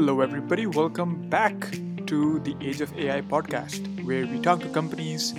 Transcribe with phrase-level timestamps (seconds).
[0.00, 0.64] Hello, everybody.
[0.66, 1.52] Welcome back
[2.06, 5.34] to the Age of AI podcast, where we talk to companies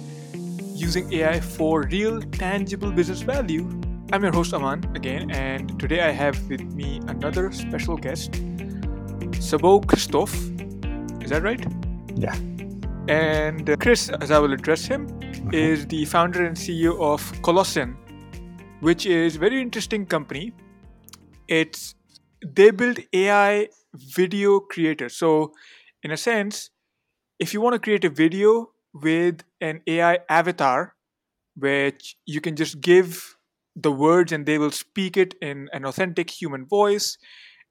[0.75, 3.67] using AI for real, tangible business value.
[4.13, 8.33] I'm your host, Aman, again, and today I have with me another special guest,
[9.41, 10.31] Szabo Kristof.
[11.23, 11.65] Is that right?
[12.15, 12.35] Yeah.
[13.07, 15.07] And Chris, as I will address him,
[15.51, 17.95] is the founder and CEO of Colossyan,
[18.81, 20.53] which is a very interesting company.
[21.47, 21.95] It's
[22.45, 25.15] they build AI video creators.
[25.15, 25.53] So,
[26.03, 26.69] in a sense,
[27.39, 30.95] if you want to create a video with an AI avatar,
[31.55, 33.35] which you can just give
[33.75, 37.17] the words and they will speak it in an authentic human voice,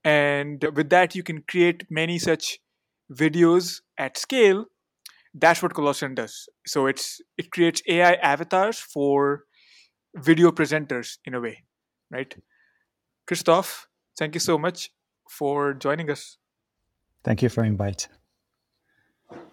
[0.04, 2.58] and with that, you can create many such
[3.12, 4.66] videos at scale.
[5.34, 6.48] That's what Colossyan does.
[6.66, 9.44] So it's it creates AI avatars for
[10.16, 11.64] video presenters in a way,
[12.10, 12.34] right?
[13.28, 13.86] Kristof,
[14.18, 14.90] thank you so much
[15.30, 16.36] for joining us.
[17.22, 18.08] Thank you for the invite.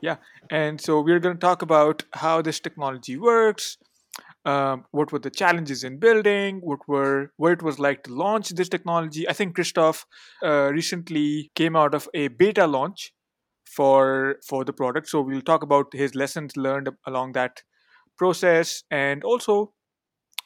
[0.01, 0.17] Yeah,
[0.49, 3.77] and so we're going to talk about how this technology works,
[4.43, 8.49] um, what were the challenges in building, what were what it was like to launch
[8.49, 9.29] this technology.
[9.29, 10.05] I think Kristof
[10.43, 13.13] uh, recently came out of a beta launch
[13.65, 17.61] for for the product, so we'll talk about his lessons learned along that
[18.17, 19.73] process and also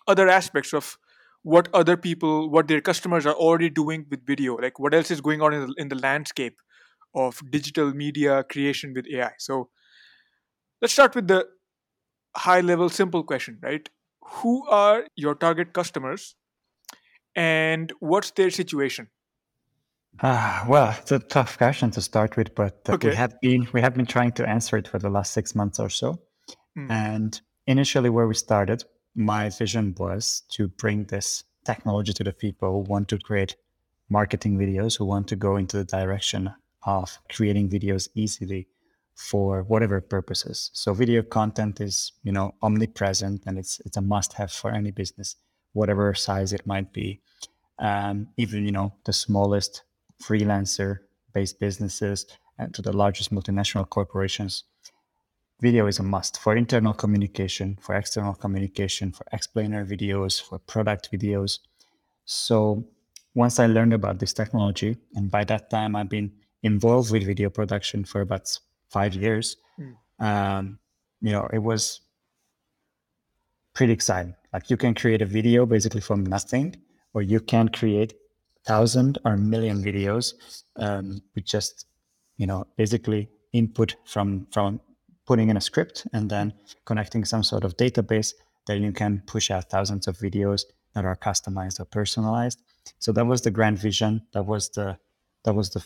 [0.08, 0.98] other aspects of
[1.44, 5.22] what other people what their customers are already doing with video like what else is
[5.22, 6.62] going on in the, in the landscape
[7.16, 9.70] of digital media creation with ai so
[10.82, 11.48] let's start with the
[12.36, 13.90] high level simple question right
[14.22, 16.36] who are your target customers
[17.36, 19.08] and what's their situation
[20.22, 23.10] uh, well it's a tough question to start with but uh, okay.
[23.10, 25.80] we have been we have been trying to answer it for the last six months
[25.80, 26.22] or so
[26.78, 26.90] mm.
[26.90, 28.84] and initially where we started
[29.16, 33.56] my vision was to bring this technology to the people who want to create
[34.10, 38.68] marketing videos, who want to go into the direction of creating videos easily
[39.16, 40.72] for whatever purposes.
[40.74, 45.36] So video content is, you know, omnipresent and it's it's a must-have for any business,
[45.74, 47.22] whatever size it might be.
[47.80, 49.84] Um, even you know the smallest
[50.22, 52.26] freelancer-based businesses
[52.58, 54.64] and to the largest multinational corporations
[55.62, 61.10] video is a must for internal communication, for external communication, for explainer videos, for product
[61.12, 61.60] videos.
[62.26, 62.84] So
[63.36, 66.32] once I learned about this technology, and by that time I've been
[66.64, 69.96] involved with video production for about five years, mm.
[70.20, 70.80] um,
[71.22, 72.02] you know, it was
[73.74, 74.36] pretty exciting.
[74.52, 76.76] Like you can create a video basically from nothing,
[77.14, 78.14] or you can create
[78.66, 80.34] thousand or million videos
[80.78, 81.86] um, with just,
[82.38, 84.80] you know, basically input from from
[85.32, 86.52] putting in a script and then
[86.84, 88.34] connecting some sort of database,
[88.68, 92.62] then you can push out thousands of videos that are customized or personalized.
[93.00, 94.28] So that was the grand vision.
[94.34, 94.98] That was the
[95.46, 95.82] that was the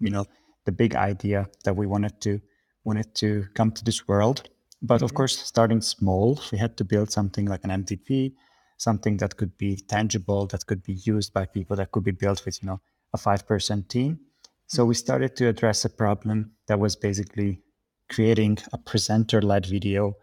[0.00, 0.24] you know
[0.64, 2.40] the big idea that we wanted to
[2.82, 4.48] wanted to come to this world.
[4.82, 5.04] But mm-hmm.
[5.04, 8.32] of course, starting small, we had to build something like an MVP,
[8.78, 12.44] something that could be tangible, that could be used by people, that could be built
[12.44, 12.80] with you know
[13.14, 14.18] a five person team.
[14.66, 17.62] So we started to address a problem that was basically
[18.08, 20.16] creating a presenter led video.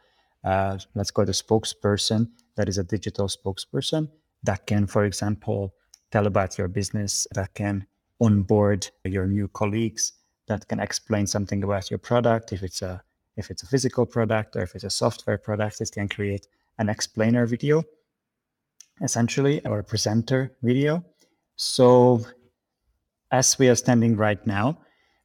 [0.43, 4.09] Uh, let's call it a spokesperson that is a digital spokesperson
[4.43, 5.73] that can, for example,
[6.11, 7.85] tell about your business, that can
[8.21, 10.13] onboard your new colleagues,
[10.47, 12.53] that can explain something about your product.
[12.53, 13.01] If it's a
[13.37, 16.47] if it's a physical product or if it's a software product, it can create
[16.77, 17.83] an explainer video,
[19.01, 21.03] essentially, or a presenter video.
[21.57, 22.25] So
[23.31, 24.77] as we are standing right now,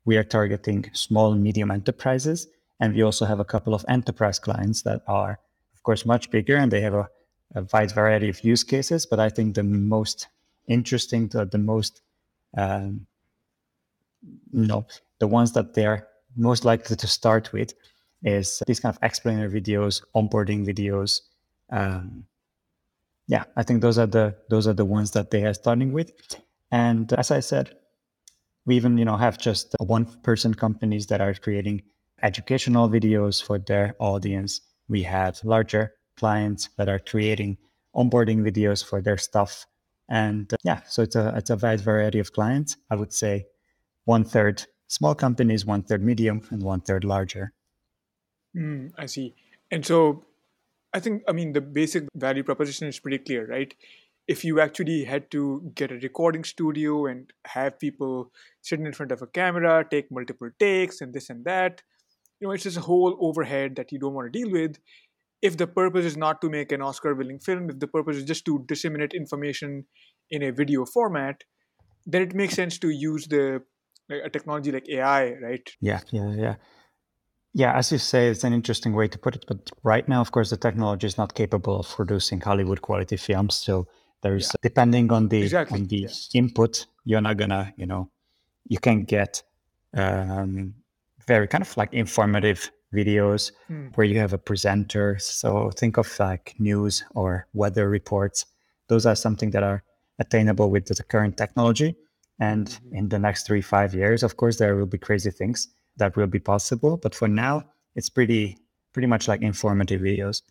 [0.05, 2.49] we are targeting small and medium enterprises.
[2.81, 5.38] And we also have a couple of enterprise clients that are,
[5.75, 7.09] of course, much bigger and they have a,
[7.55, 9.06] a wide variety of use cases.
[9.06, 10.28] But I think the most
[10.66, 12.00] interesting, the, the most,
[12.56, 13.06] um,
[14.52, 14.87] you know,
[15.19, 17.75] the ones that they're most likely to start with
[18.23, 21.20] is these kind of explainer videos, onboarding videos.
[21.70, 22.25] Um,
[23.26, 26.11] yeah, I think those are the those are the ones that they are starting with.
[26.73, 27.76] And as I said,
[28.67, 31.83] we even, you know, have just one person companies that are creating
[32.23, 34.61] educational videos for their audience.
[34.89, 37.59] We have larger clients that are creating
[37.95, 39.67] onboarding videos for their stuff.
[40.09, 42.77] And uh, yeah, so it's a it's a wide variety of clients.
[42.91, 43.47] I would say
[44.05, 47.53] one third small companies, one third medium, and one third larger.
[48.57, 49.35] Mm, I see.
[49.71, 50.25] And so
[50.93, 53.73] I think I mean the basic value proposition is pretty clear, right?
[54.26, 58.31] If you actually had to get a recording studio and have people
[58.62, 61.82] sitting in front of a camera, take multiple takes and this and that,
[62.38, 64.78] you know, it's just a whole overhead that you don't want to deal with.
[65.43, 68.25] If the purpose is not to make an Oscar winning film, if the purpose is
[68.25, 69.87] just to disseminate information
[70.31, 71.44] in a video format,
[72.06, 73.62] then it makes sense to use the
[74.11, 75.70] a technology like AI, right?
[75.81, 76.55] Yeah, yeah, yeah.
[77.52, 79.44] Yeah, as you say, it's an interesting way to put it.
[79.46, 83.56] But right now, of course, the technology is not capable of producing Hollywood quality films.
[83.56, 83.87] So
[84.22, 84.61] there's yeah.
[84.62, 85.81] depending on the exactly.
[85.81, 86.08] on the yeah.
[86.34, 88.11] input, you're not gonna, you know,
[88.69, 89.43] you can get
[89.94, 90.75] um,
[91.26, 93.96] very kind of like informative videos mm.
[93.96, 95.19] where you have a presenter.
[95.19, 98.46] So think of like news or weather reports.
[98.88, 99.82] Those are something that are
[100.19, 101.96] attainable with the current technology.
[102.38, 102.96] And mm-hmm.
[102.96, 106.26] in the next three, five years, of course, there will be crazy things that will
[106.26, 106.96] be possible.
[106.96, 107.64] But for now,
[107.94, 108.56] it's pretty
[108.93, 110.43] pretty much like informative videos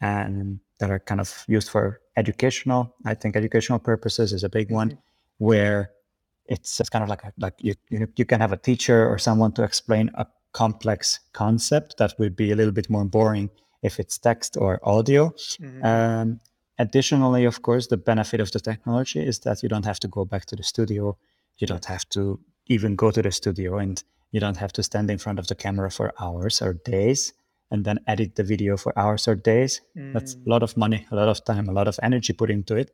[0.00, 2.94] and that are kind of used for educational.
[3.06, 5.44] I think educational purposes is a big one mm-hmm.
[5.48, 5.90] where
[6.44, 9.16] it's, it's kind of like a, like you, you you can have a teacher or
[9.18, 13.48] someone to explain a complex concept that would be a little bit more boring
[13.82, 15.30] if it's text or audio.
[15.30, 15.84] Mm-hmm.
[15.84, 16.40] Um,
[16.78, 20.26] additionally, of course, the benefit of the technology is that you don't have to go
[20.26, 21.16] back to the studio.
[21.56, 25.10] You don't have to even go to the studio and you don't have to stand
[25.10, 27.32] in front of the camera for hours or days
[27.74, 29.82] and then edit the video for hours or days.
[29.96, 30.12] Mm.
[30.14, 32.76] That's a lot of money, a lot of time, a lot of energy put into
[32.76, 32.92] it.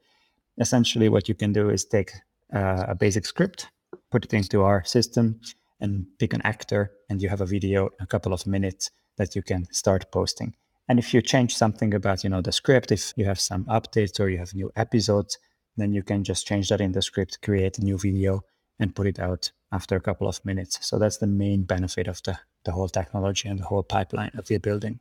[0.59, 2.11] Essentially, what you can do is take
[2.53, 3.69] uh, a basic script,
[4.11, 5.41] put it into our system,
[5.81, 9.37] and pick an actor, and you have a video in a couple of minutes that
[9.37, 10.55] you can start posting.
[10.89, 14.19] And if you change something about, you know, the script, if you have some updates
[14.19, 15.39] or you have new episodes,
[15.77, 18.43] then you can just change that in the script, create a new video,
[18.79, 20.79] and put it out after a couple of minutes.
[20.81, 24.49] So that's the main benefit of the, the whole technology and the whole pipeline of
[24.51, 25.01] we're building.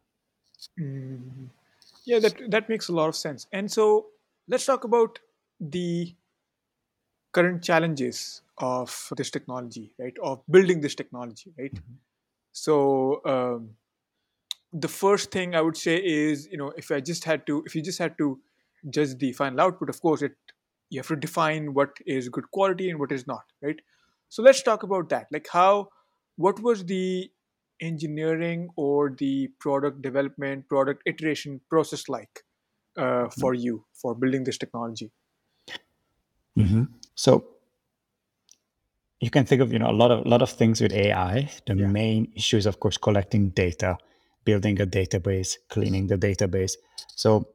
[0.79, 1.45] Mm-hmm.
[2.05, 3.47] Yeah, that that makes a lot of sense.
[3.51, 4.07] And so
[4.47, 5.19] let's talk about
[5.59, 6.15] the
[7.31, 10.15] current challenges of this technology, right?
[10.21, 11.73] Of building this technology, right?
[11.73, 11.93] Mm-hmm.
[12.51, 13.69] So um,
[14.73, 17.75] the first thing I would say is, you know, if I just had to, if
[17.75, 18.39] you just had to
[18.89, 20.33] judge the final output, of course, it
[20.89, 23.79] you have to define what is good quality and what is not, right?
[24.29, 25.27] So let's talk about that.
[25.31, 25.89] Like how,
[26.35, 27.29] what was the
[27.81, 32.43] engineering or the product development, product iteration process like
[32.97, 33.41] uh, mm-hmm.
[33.41, 35.11] for you for building this technology?
[36.57, 36.83] Mm-hmm.
[37.15, 37.45] So
[39.19, 41.49] you can think of you know a lot of a lot of things with AI.
[41.67, 41.87] The yeah.
[41.87, 43.97] main issue is of course collecting data,
[44.45, 46.73] building a database, cleaning the database.
[47.15, 47.47] So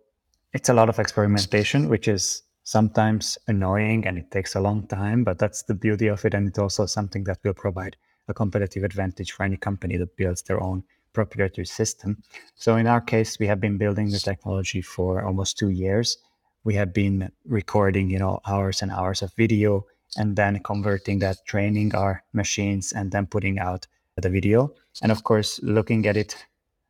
[0.52, 5.24] it's a lot of experimentation, which is sometimes annoying and it takes a long time,
[5.24, 6.34] but that's the beauty of it.
[6.34, 7.96] And it's also something that will provide
[8.28, 12.22] a competitive advantage for any company that builds their own proprietary system.
[12.56, 16.18] So in our case, we have been building the technology for almost two years.
[16.64, 19.86] We have been recording, you know, hours and hours of video
[20.16, 23.86] and then converting that, training our machines, and then putting out
[24.16, 24.72] the video.
[25.02, 26.36] And of course, looking at it,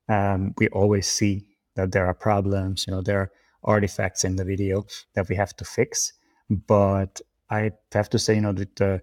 [0.09, 2.87] um, we always see that there are problems.
[2.87, 3.33] You know, there are
[3.65, 6.13] artifacts in the video that we have to fix.
[6.51, 7.21] But
[7.51, 8.99] I have to say, you know, that uh,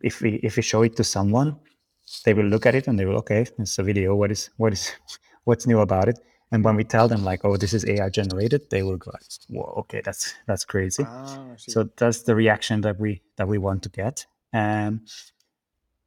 [0.00, 1.56] if we if we show it to someone,
[2.24, 4.14] they will look at it and they will, okay, it's a video.
[4.14, 4.92] What is what is
[5.44, 6.18] what's new about it?
[6.50, 9.12] And when we tell them like, oh, this is AI generated, they will go,
[9.50, 11.04] whoa, okay, that's that's crazy.
[11.06, 14.26] Ah, so that's the reaction that we that we want to get.
[14.52, 15.02] Um,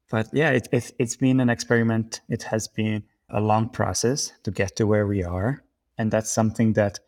[0.10, 2.22] but yeah, it, it, it's been an experiment.
[2.28, 5.64] It has been a long process to get to where we are,
[5.98, 7.00] and that's something that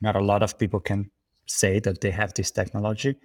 [0.00, 1.10] not a lot of people can
[1.46, 3.16] say that they have this technology,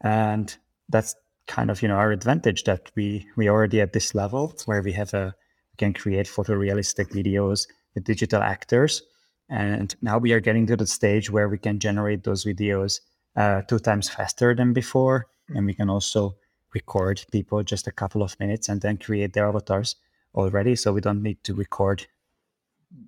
[0.00, 0.56] and
[0.88, 1.14] that's
[1.46, 4.92] kind of you know our advantage that we we already at this level where we
[4.92, 5.34] have a
[5.72, 9.02] we can create photorealistic videos with digital actors
[9.50, 13.00] and now we are getting to the stage where we can generate those videos
[13.36, 15.26] uh, two times faster than before.
[15.48, 16.36] And we can also
[16.72, 19.96] record people just a couple of minutes and then create their avatars
[20.36, 20.76] already.
[20.76, 22.06] So we don't need to record,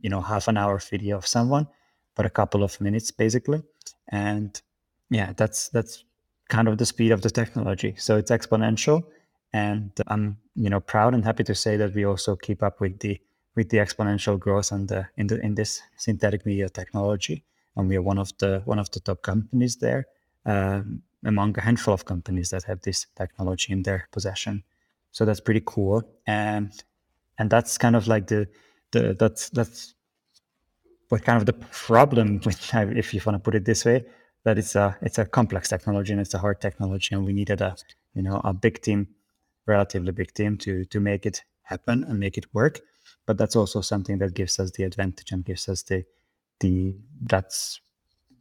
[0.01, 1.69] you know, half an hour video of someone,
[2.17, 3.63] but a couple of minutes basically.
[4.09, 4.61] And
[5.11, 6.05] yeah, that's that's
[6.53, 7.95] kind of the speed of the technology.
[7.97, 8.99] So it's exponential.
[9.55, 12.99] And I'm, you know, proud and happy to say that we also keep up with
[13.01, 13.21] the
[13.55, 17.45] with the exponential growth and the, in the in this synthetic media technology,
[17.77, 20.07] and we are one of the one of the top companies there,
[20.47, 24.65] um, among a handful of companies that have this technology in their possession.
[25.11, 26.73] So that's pretty cool, and
[27.39, 28.49] and that's kind of like the
[28.93, 29.95] the that's that's
[31.11, 34.03] what kind of the problem with if you want to put it this way
[34.45, 37.61] that it's a it's a complex technology and it's a hard technology and we needed
[37.61, 37.77] a
[38.15, 39.09] you know a big team
[39.67, 42.81] relatively big team to to make it happen and make it work
[43.27, 46.05] but that's also something that gives us the advantage and gives us the
[46.61, 47.81] the that's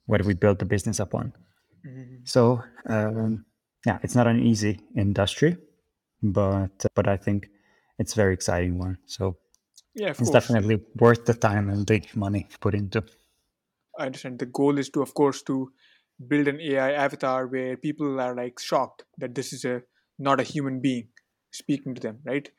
[0.05, 1.33] what we build the business upon.
[1.85, 2.25] Mm-hmm.
[2.25, 3.45] So um,
[3.85, 5.57] yeah, it's not an easy industry,
[6.21, 7.49] but but I think
[7.97, 8.97] it's a very exciting one.
[9.05, 9.37] So
[9.95, 10.31] yeah, it's course.
[10.31, 13.03] definitely worth the time and the money put into.
[13.97, 14.39] I understand.
[14.39, 15.71] The goal is to, of course, to
[16.27, 19.81] build an AI avatar where people are like shocked that this is a
[20.19, 21.07] not a human being,
[21.51, 22.49] speaking to them, right?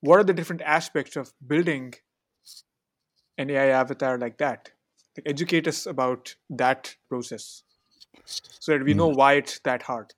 [0.00, 1.94] What are the different aspects of building
[3.38, 4.70] an AI avatar like that?
[5.16, 7.62] Like educate us about that process
[8.24, 9.16] so that we know hmm.
[9.16, 10.12] why it's that hard.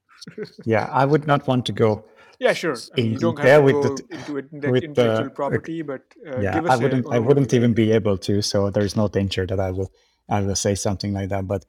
[0.65, 2.05] yeah, I would not want to go.
[2.39, 2.77] Yeah, sure.
[2.97, 6.03] I mean, you don't have to go the, into it, with intellectual the, property, but
[6.27, 7.07] uh, yeah, I wouldn't.
[7.13, 8.43] I wouldn't even be able to.
[8.43, 9.93] So there is no danger that I will.
[10.29, 11.47] I will say something like that.
[11.47, 11.65] But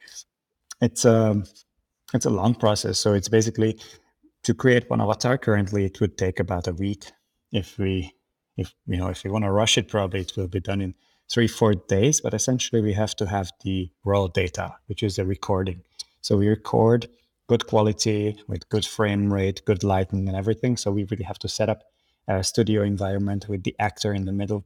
[0.86, 1.44] it's a um,
[2.14, 3.00] it's a long process.
[3.00, 3.80] So it's basically
[4.44, 5.38] to create one avatar.
[5.38, 7.04] Currently, it would take about a week.
[7.52, 8.14] If we,
[8.58, 10.94] if you know, if we want to rush it, probably it will be done in
[11.32, 12.22] three four days.
[12.22, 15.82] But essentially, we have to have the raw data, which is the recording.
[16.22, 17.08] So we record
[17.48, 20.78] good quality with good frame rate, good lighting, and everything.
[20.78, 21.84] So we really have to set up
[22.28, 24.66] a studio environment with the actor in the middle.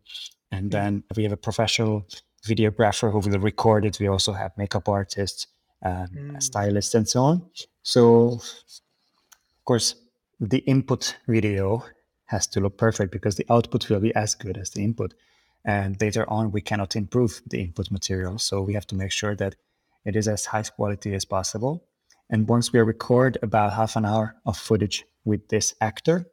[0.52, 2.08] And then we have a professional
[2.48, 4.00] videographer who will record it.
[4.00, 5.48] We also have makeup artists,
[5.84, 6.44] um, mm.
[6.44, 7.42] stylists, and so on.
[7.84, 9.96] So, of course,
[10.40, 11.84] the input video
[12.26, 15.14] has to look perfect because the output will be as good as the input.
[15.66, 18.38] And later on, we cannot improve the input material.
[18.38, 19.56] So we have to make sure that
[20.06, 21.84] it is as high quality as possible.
[22.30, 26.28] And once we record about half an hour of footage with this actor,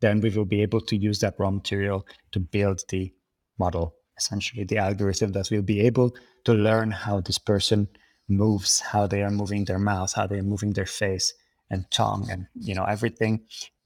[0.00, 3.12] then we will be able to use that raw material to build the
[3.58, 7.88] model, essentially the algorithm that will be able to learn how this person
[8.36, 11.34] moves, how they are moving their mouth, how they are moving their face
[11.70, 13.40] and tongue and you know everything.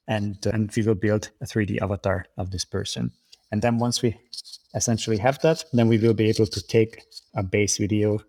[0.09, 3.11] And and we will build a 3D avatar of this person.
[3.51, 4.19] And then once we
[4.75, 7.03] essentially have that, then we will be able to take
[7.35, 8.21] a base video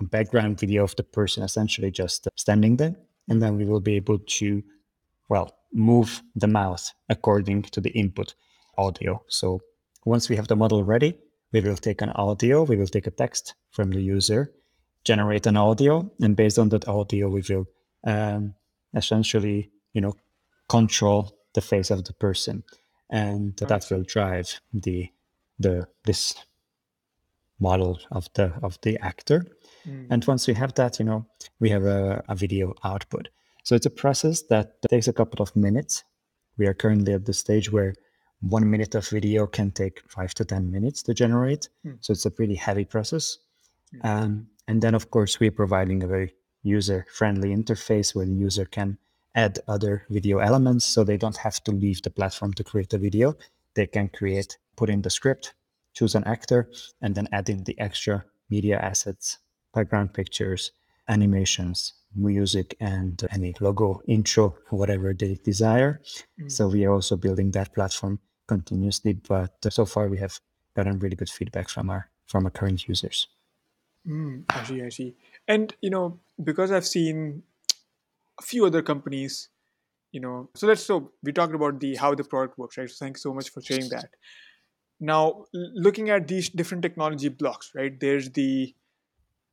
[0.00, 2.94] a background video of the person essentially just standing there.
[3.28, 4.62] And then we will be able to,
[5.28, 8.34] well, move the mouse according to the input
[8.78, 9.22] audio.
[9.28, 9.60] So
[10.04, 11.18] once we have the model ready,
[11.52, 14.52] we will take an audio, we will take a text from the user,
[15.06, 17.66] generate an audio, and based on that audio, we will
[18.04, 18.54] um,
[18.94, 20.14] essentially, you know,
[20.68, 22.64] control the face of the person,
[23.10, 25.08] and that will drive the
[25.58, 26.34] the this
[27.58, 29.46] model of the of the actor.
[29.86, 30.08] Mm.
[30.10, 31.24] And once we have that, you know,
[31.60, 33.28] we have a, a video output.
[33.62, 36.04] So it's a process that takes a couple of minutes.
[36.58, 37.94] We are currently at the stage where
[38.40, 41.68] one minute of video can take five to 10 minutes to generate.
[41.84, 41.98] Mm.
[42.00, 43.38] So it's a pretty heavy process.
[43.94, 44.04] Mm.
[44.04, 48.64] Um, and then, of course, we're providing a very user friendly interface where the user
[48.64, 48.98] can
[49.34, 52.98] add other video elements so they don't have to leave the platform to create a
[52.98, 53.36] video.
[53.74, 55.54] They can create, put in the script,
[55.94, 56.70] choose an actor,
[57.02, 59.38] and then add in the extra media assets
[59.74, 60.72] background pictures,
[61.06, 66.00] animations, music, and any logo, intro, whatever they desire.
[66.40, 66.50] Mm.
[66.50, 68.18] So we are also building that platform
[68.48, 69.12] continuously.
[69.12, 70.40] But so far, we have
[70.74, 73.28] gotten really good feedback from our from our current users.
[74.06, 75.14] Mm, I see, I see.
[75.48, 77.42] And you know, because I've seen
[78.38, 79.48] a few other companies,
[80.12, 82.88] you know, so let's so we talked about the how the product works, right?
[82.88, 84.10] So thanks so much for sharing that.
[84.98, 87.98] Now, looking at these different technology blocks, right?
[87.98, 88.74] There's the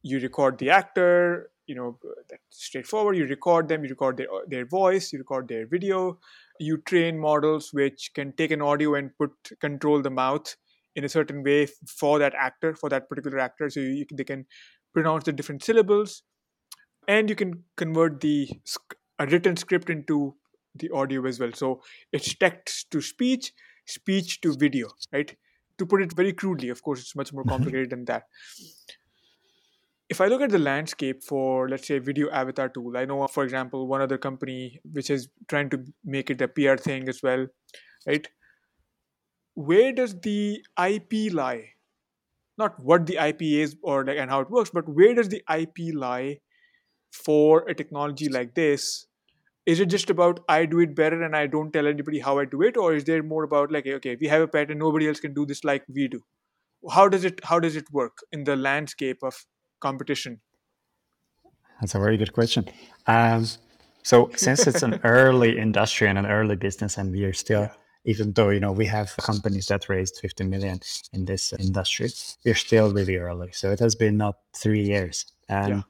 [0.04, 1.98] you record the actor you know
[2.30, 6.18] that's straightforward you record them you record their, their voice you record their video
[6.60, 10.56] you train models which can take an audio and put control the mouth
[10.96, 14.46] in a certain way for that actor for that particular actor so you, they can
[14.94, 16.24] pronounce the different syllables
[17.08, 18.50] and you can convert the
[19.20, 20.36] a written script into
[20.76, 21.82] the audio as well so
[22.12, 23.54] it's text to speech
[23.86, 25.36] speech to video right
[25.78, 27.50] to put it very crudely of course it's much more mm-hmm.
[27.50, 28.24] complicated than that
[30.10, 33.44] if I look at the landscape for, let's say, video avatar tool, I know, for
[33.44, 37.48] example, one other company which is trying to make it a PR thing as well,
[38.06, 38.28] right?
[39.56, 41.70] Where does the IP lie?
[42.58, 45.44] Not what the IP is or like and how it works, but where does the
[45.52, 46.40] IP lie
[47.12, 49.08] for a technology like this?
[49.66, 52.46] Is it just about I do it better and I don't tell anybody how I
[52.46, 55.20] do it, or is there more about like okay, we have a patent, nobody else
[55.20, 56.22] can do this like we do?
[56.92, 59.46] How does it how does it work in the landscape of
[59.80, 60.42] competition?
[61.80, 62.70] That's a very good question.
[63.08, 63.46] Um,
[64.04, 67.74] so since it's an early industry and an early business, and we are still, yeah.
[68.06, 70.80] Even though you know we have companies that raised 50 million
[71.14, 72.10] in this industry,
[72.46, 73.52] we're still really early.
[73.52, 75.82] So it has been not three years, and yeah.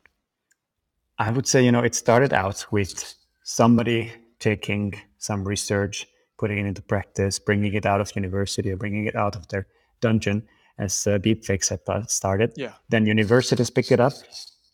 [1.19, 6.65] I would say you know it started out with somebody taking some research, putting it
[6.65, 9.65] into practice, bringing it out of university or bringing it out of their
[10.01, 10.43] dungeon,
[10.77, 12.53] as uh, deepfakes had started.
[12.55, 12.73] Yeah.
[12.89, 14.13] Then universities pick it up,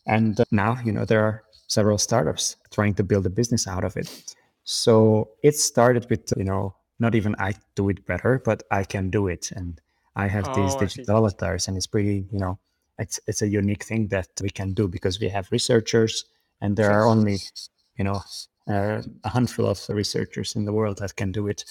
[0.06, 3.84] and uh, now you know there are several startups trying to build a business out
[3.84, 4.34] of it.
[4.64, 9.10] So it started with you know not even I do it better, but I can
[9.10, 9.80] do it, and
[10.16, 12.58] I have oh, these digital avatars, and it's pretty you know
[12.98, 16.24] it's it's a unique thing that we can do because we have researchers,
[16.60, 17.38] and there are only
[17.96, 18.20] you know
[18.68, 21.64] uh, a handful of researchers in the world that can do it.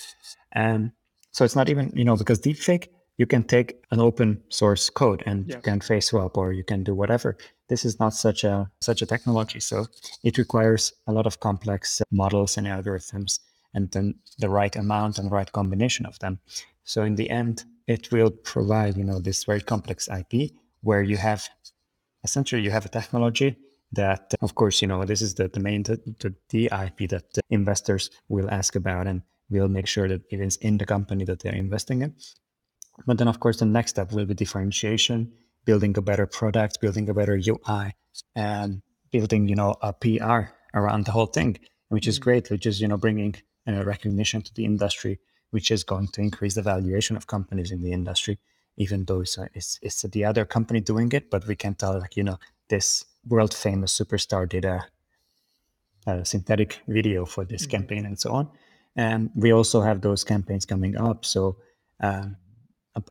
[0.51, 0.91] And
[1.31, 5.23] so it's not even, you know, because deepfake, you can take an open source code
[5.25, 5.55] and yeah.
[5.55, 7.37] you can face swap or you can do whatever.
[7.67, 9.59] This is not such a such a technology.
[9.59, 9.85] So
[10.23, 13.39] it requires a lot of complex models and algorithms
[13.73, 16.39] and then the right amount and right combination of them.
[16.83, 21.17] So in the end, it will provide, you know, this very complex IP where you
[21.17, 21.47] have
[22.23, 23.57] essentially you have a technology
[23.91, 28.11] that of course you know this is the, the main the, the ip that investors
[28.27, 31.55] will ask about and we'll make sure that it is in the company that they're
[31.55, 32.13] investing in
[33.05, 35.31] but then of course the next step will be differentiation
[35.65, 37.95] building a better product building a better ui
[38.35, 40.41] and building you know a pr
[40.75, 41.57] around the whole thing
[41.89, 42.23] which is mm.
[42.23, 43.35] great which is you know bringing
[43.77, 45.19] uh, recognition to the industry
[45.51, 48.39] which is going to increase the valuation of companies in the industry
[48.77, 52.15] even though it's, it's, it's the other company doing it but we can tell like
[52.15, 52.37] you know
[52.69, 54.85] this world famous superstar did a,
[56.07, 57.71] a synthetic video for this mm-hmm.
[57.71, 58.49] campaign and so on.
[58.95, 61.25] And we also have those campaigns coming up.
[61.25, 61.57] So
[61.99, 62.37] um,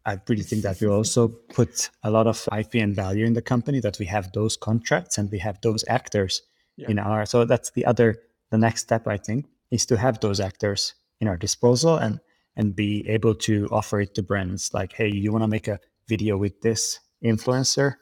[0.04, 3.42] I really think that we also put a lot of IP and value in the
[3.42, 6.42] company that we have those contracts and we have those actors
[6.76, 6.88] yeah.
[6.90, 7.26] in our.
[7.26, 8.16] So that's the other,
[8.50, 12.20] the next step I think is to have those actors in our disposal and
[12.56, 15.78] and be able to offer it to brands like, hey, you want to make a
[16.08, 17.94] video with this influencer?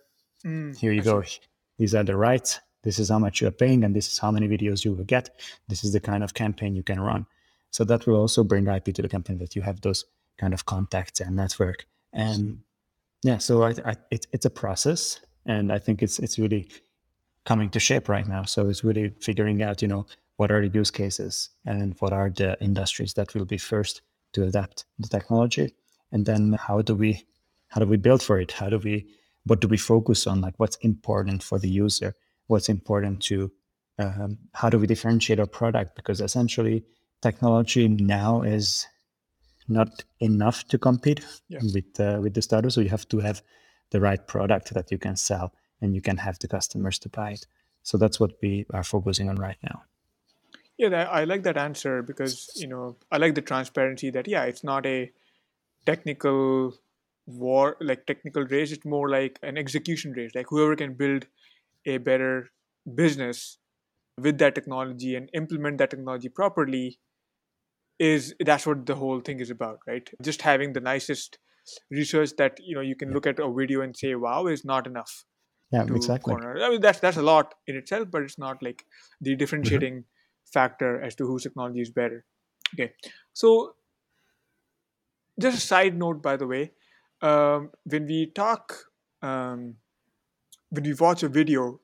[0.46, 1.22] Mm, Here you go.
[1.78, 2.60] these are the rights.
[2.82, 5.28] This is how much you're paying and this is how many videos you will get.
[5.68, 7.26] This is the kind of campaign you can run.
[7.70, 10.06] So that will also bring ip to the company that you have those
[10.38, 11.86] kind of contacts and network.
[12.12, 12.60] And
[13.22, 16.68] yeah so I, I, it, it's a process and i think it's it's really
[17.46, 18.42] coming to shape right now.
[18.42, 20.06] So it's really figuring out you know
[20.36, 24.02] what are the use cases and what are the industries that will be first
[24.32, 25.74] to adapt the technology
[26.12, 27.26] and then how do we
[27.68, 28.52] how do we build for it?
[28.52, 29.06] How do we
[29.44, 30.40] what do we focus on?
[30.40, 32.14] Like what's important for the user?
[32.46, 33.50] What's important to
[33.98, 35.96] um, how do we differentiate our product?
[35.96, 36.84] Because essentially
[37.22, 38.86] technology now is
[39.68, 41.58] not enough to compete yeah.
[41.74, 43.42] with uh, with the startup so you have to have
[43.90, 47.32] the right product that you can sell and you can have the customers to buy
[47.32, 47.46] it.
[47.82, 49.82] So that's what we are focusing on right now
[50.78, 54.64] yeah i like that answer because you know i like the transparency that yeah it's
[54.64, 55.10] not a
[55.86, 56.74] technical
[57.26, 61.26] war like technical race it's more like an execution race like whoever can build
[61.86, 62.50] a better
[62.94, 63.58] business
[64.20, 66.98] with that technology and implement that technology properly
[67.98, 71.38] is that's what the whole thing is about right just having the nicest
[71.90, 74.86] research that you know you can look at a video and say wow is not
[74.86, 75.24] enough
[75.72, 76.62] yeah exactly corner.
[76.62, 78.84] i mean that's that's a lot in itself but it's not like
[79.20, 80.15] the differentiating mm-hmm.
[80.52, 82.24] Factor as to whose technology is better
[82.74, 82.92] okay
[83.32, 83.74] so
[85.40, 86.72] just a side note by the way
[87.22, 88.74] um, when we talk,
[89.22, 89.76] um,
[90.70, 91.80] when we watch a video,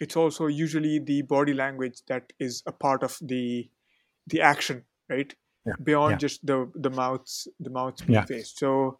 [0.00, 3.68] it's also usually the body language that is a part of the
[4.28, 5.34] the action, right?
[5.66, 5.74] Yeah.
[5.82, 6.18] Beyond yeah.
[6.18, 8.24] just the the mouths, the mouths being yeah.
[8.24, 8.58] faced.
[8.58, 8.98] So,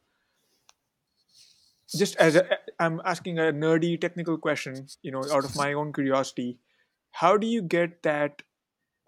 [1.96, 2.46] just as a,
[2.78, 6.58] I'm asking a nerdy technical question, you know, out of my own curiosity,
[7.10, 8.42] how do you get that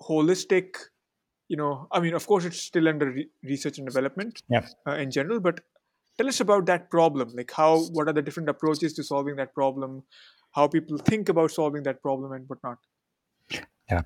[0.01, 0.77] holistic?
[1.49, 4.67] You know, I mean, of course, it's still under re- research and development yeah.
[4.87, 5.61] uh, in general, but
[6.17, 9.55] tell us about that problem like how what are the different approaches to solving that
[9.55, 10.03] problem
[10.53, 12.79] how people think about solving that problem and whatnot
[13.91, 14.03] yeah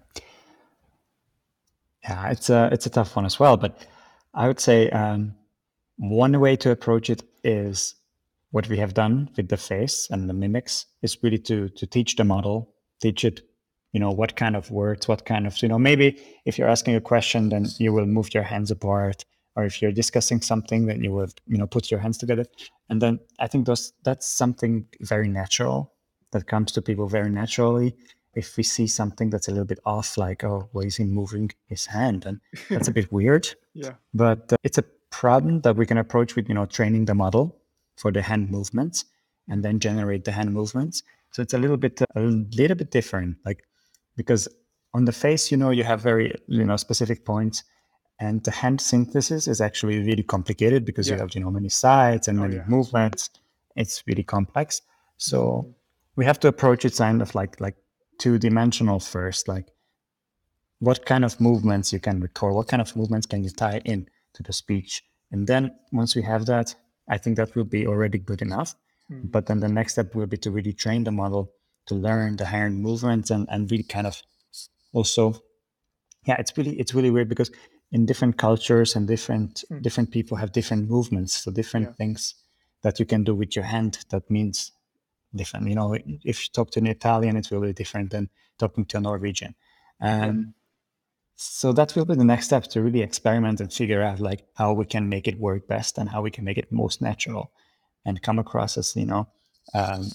[2.02, 3.86] yeah it's a it's a tough one as well but
[4.34, 5.34] i would say um,
[5.96, 7.94] one way to approach it is
[8.50, 12.16] what we have done with the face and the mimics is really to to teach
[12.16, 13.42] the model teach it
[13.92, 16.94] you know what kind of words what kind of you know maybe if you're asking
[16.94, 19.24] a question then you will move your hands apart
[19.56, 22.46] or if you're discussing something then you will you know put your hands together.
[22.90, 25.92] And then i think those that's something very natural
[26.32, 27.96] that comes to people very naturally.
[28.34, 31.50] If we see something that's a little bit off like oh why is he moving
[31.66, 32.24] his hand?
[32.26, 33.48] And that's a bit weird.
[33.74, 33.94] Yeah.
[34.14, 37.56] But uh, it's a problem that we can approach with you know training the model
[37.96, 39.06] for the hand movements
[39.48, 41.02] and then generate the hand movements.
[41.32, 43.38] So it's a little bit a little bit different.
[43.44, 43.64] Like
[44.18, 44.48] because
[44.92, 47.62] on the face you know you have very you know specific points
[48.20, 51.14] and the hand synthesis is actually really complicated because yeah.
[51.14, 52.64] you have you know many sides and oh, many yeah.
[52.66, 53.30] movements
[53.76, 54.82] it's really complex
[55.16, 55.70] so mm-hmm.
[56.16, 57.76] we have to approach it kind of like like
[58.18, 59.68] two dimensional first like
[60.80, 64.06] what kind of movements you can record what kind of movements can you tie in
[64.34, 66.74] to the speech and then once we have that
[67.08, 68.74] i think that will be already good enough
[69.10, 69.28] mm-hmm.
[69.28, 71.52] but then the next step will be to really train the model
[71.88, 74.22] to learn the hand movements and, and really kind of
[74.92, 75.34] also
[76.26, 77.50] yeah it's really it's really weird because
[77.92, 79.82] in different cultures and different mm.
[79.82, 81.92] different people have different movements so different yeah.
[81.94, 82.34] things
[82.82, 84.72] that you can do with your hand that means
[85.34, 88.96] different you know if you talk to an italian it's really different than talking to
[88.96, 89.54] a norwegian
[90.00, 90.54] um,
[91.40, 94.72] so that will be the next step to really experiment and figure out like how
[94.72, 97.52] we can make it work best and how we can make it most natural
[98.04, 99.28] and come across as you know
[99.74, 100.08] um,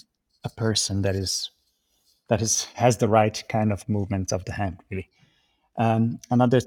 [0.43, 1.51] a person that is
[2.27, 5.09] that is has the right kind of movements of the hand really
[5.77, 6.61] um, another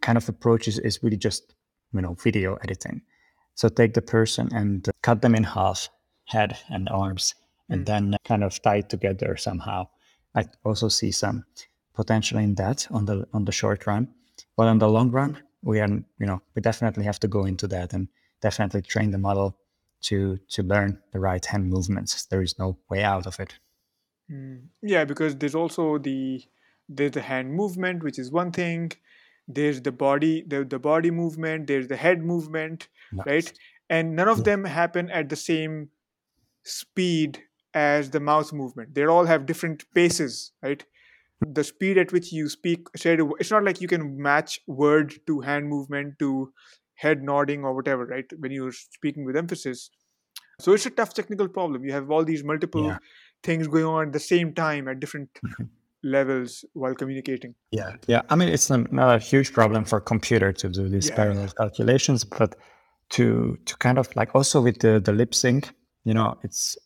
[0.00, 1.54] kind of approach is, is really just
[1.92, 3.02] you know video editing
[3.54, 5.88] so take the person and cut them in half
[6.26, 7.34] head and arms
[7.68, 7.86] and mm.
[7.86, 9.86] then kind of tie it together somehow
[10.34, 11.44] i also see some
[12.00, 14.08] potential in that on the on the short run.
[14.56, 17.66] But on the long run, we are you know we definitely have to go into
[17.68, 18.08] that and
[18.40, 19.56] definitely train the model
[20.08, 22.26] to to learn the right hand movements.
[22.26, 23.52] There is no way out of it.
[24.30, 24.66] Mm.
[24.82, 26.42] Yeah, because there's also the
[26.88, 28.92] there's the hand movement, which is one thing.
[29.48, 31.66] There's the body the, the body movement.
[31.66, 33.26] There's the head movement, nice.
[33.26, 33.52] right?
[33.88, 34.44] And none of yeah.
[34.44, 35.88] them happen at the same
[36.64, 37.42] speed
[37.74, 38.94] as the mouth movement.
[38.94, 40.84] They all have different paces, right?
[41.40, 45.68] the speed at which you speak it's not like you can match word to hand
[45.68, 46.52] movement to
[46.94, 49.90] head nodding or whatever right when you're speaking with emphasis
[50.60, 52.98] so it's a tough technical problem you have all these multiple yeah.
[53.42, 55.64] Things going on at the same time at different mm-hmm.
[56.02, 60.68] levels while communicating yeah yeah i mean it's not a huge problem for computer to
[60.68, 61.16] do these yeah.
[61.16, 62.56] parallel calculations but
[63.10, 65.72] to to kind of like also with the the lip sync
[66.04, 66.76] you know it's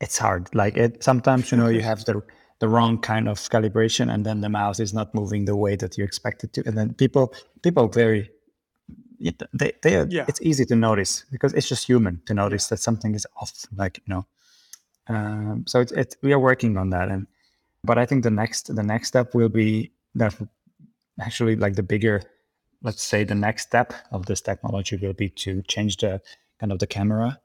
[0.00, 2.22] it's hard like it sometimes you know you have the
[2.58, 5.98] the wrong kind of calibration and then the mouse is not moving the way that
[5.98, 8.30] you expect it to and then people people very
[9.54, 10.26] they, they are, yeah.
[10.28, 13.98] it's easy to notice because it's just human to notice that something is off like
[14.06, 14.26] you know
[15.08, 17.26] um, so it's it, we are working on that and
[17.84, 20.34] but i think the next the next step will be that
[21.20, 22.22] actually like the bigger
[22.82, 26.20] let's say the next step of this technology will be to change the
[26.60, 27.38] kind of the camera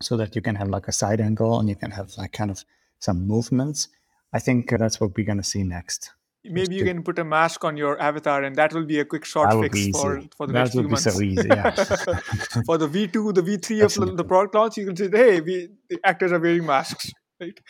[0.00, 2.50] so that you can have like a side angle and you can have like kind
[2.50, 2.64] of
[2.98, 3.88] some movements
[4.34, 6.10] I think that's what we're to see next.
[6.44, 9.24] Maybe you can put a mask on your avatar, and that will be a quick
[9.24, 11.04] short fix for, for the that next few months.
[11.04, 11.70] That would be so easy, yeah.
[12.66, 15.98] for the V2, the V3 of the product launch, you can say, hey, we, the
[16.04, 17.10] actors are wearing masks.
[17.40, 17.60] Right?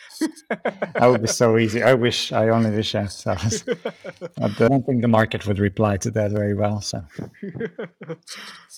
[0.93, 1.81] that would be so easy.
[1.81, 3.63] I wish, I only wish I was.
[4.41, 6.81] I don't think the market would reply to that very well.
[6.81, 7.03] So,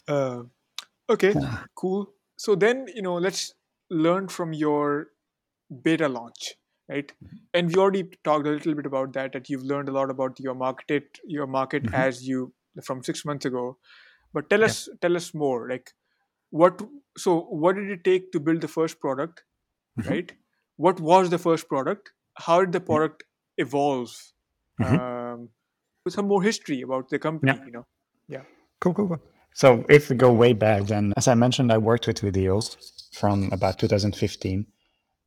[0.08, 0.44] uh,
[1.10, 1.36] okay,
[1.76, 2.14] cool.
[2.38, 3.54] So then, you know, let's
[3.90, 5.08] learn from your
[5.84, 6.56] beta launch
[6.90, 7.12] right
[7.54, 10.40] and we already talked a little bit about that that you've learned a lot about
[10.40, 11.96] your market your market mm-hmm.
[11.96, 13.78] as you from six months ago
[14.34, 15.94] but tell us tell us more like
[16.50, 16.82] what
[17.18, 19.44] so what did it take to build the first product
[20.00, 20.10] mm-hmm.
[20.10, 20.34] right
[20.76, 22.94] what was the first product how did the mm-hmm.
[22.94, 23.24] product
[23.58, 24.12] evolve
[24.80, 24.96] mm-hmm.
[24.96, 25.50] um,
[26.06, 27.66] with some more history about the company yeah.
[27.66, 27.86] you know
[28.28, 28.44] yeah
[28.80, 29.22] cool cool cool
[29.54, 32.78] so if we go way back then as i mentioned i worked with videos
[33.14, 34.66] from about 2015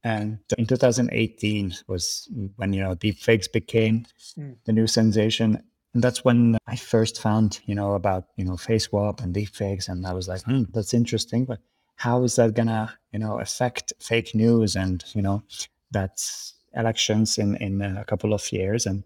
[0.03, 4.07] and in 2018 was when you know deepfakes became
[4.39, 4.57] mm.
[4.65, 5.63] the new sensation.
[5.93, 9.89] And that's when I first found, you know, about, you know, face swap and deepfakes.
[9.89, 11.45] And I was like, hmm, that's interesting.
[11.45, 11.59] But
[11.97, 15.43] how is that gonna, you know, affect fake news and, you know,
[15.91, 18.87] that's elections in, in a couple of years.
[18.87, 19.03] And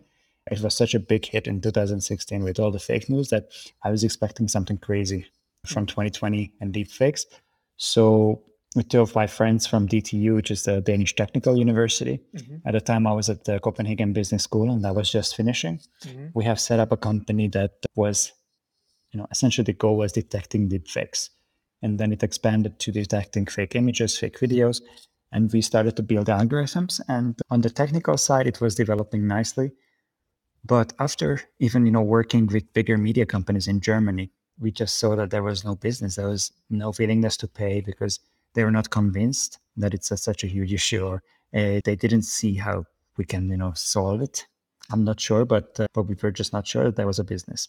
[0.51, 3.49] it was such a big hit in 2016 with all the fake news that
[3.83, 5.27] I was expecting something crazy
[5.67, 7.25] from 2020 and deepfakes.
[7.79, 8.43] So
[8.75, 12.21] with two of my friends from DTU, which is the Danish Technical University.
[12.37, 12.57] Mm-hmm.
[12.67, 15.81] At the time, I was at the Copenhagen Business School, and I was just finishing.
[16.05, 16.27] Mm-hmm.
[16.35, 18.33] We have set up a company that was,
[19.13, 21.31] you know, essentially the goal was detecting deepfakes,
[21.83, 24.81] and then it expanded to detecting fake images, fake videos,
[25.31, 27.01] and we started to build algorithms.
[27.09, 29.73] And on the technical side, it was developing nicely.
[30.65, 35.15] But after even you know working with bigger media companies in Germany, we just saw
[35.17, 36.17] that there was no business.
[36.17, 38.19] There was no willingness to pay because
[38.55, 41.23] they were not convinced that it's a, such a huge issue or
[41.55, 42.85] uh, they didn't see how
[43.17, 44.47] we can you know solve it.
[44.91, 47.25] I'm not sure but uh, but we were just not sure that there was a
[47.25, 47.69] business.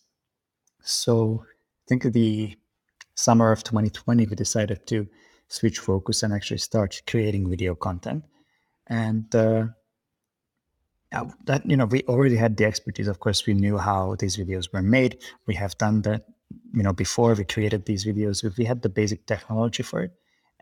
[0.82, 2.56] So i think the
[3.16, 5.08] summer of 2020 we decided to
[5.48, 8.24] switch focus and actually start creating video content.
[8.88, 9.68] And uh,
[11.46, 13.08] that you know we already had the expertise.
[13.08, 15.22] Of course we knew how these videos were made.
[15.48, 16.26] We have done that
[16.74, 18.44] you know before we created these videos.
[18.58, 20.12] We had the basic technology for it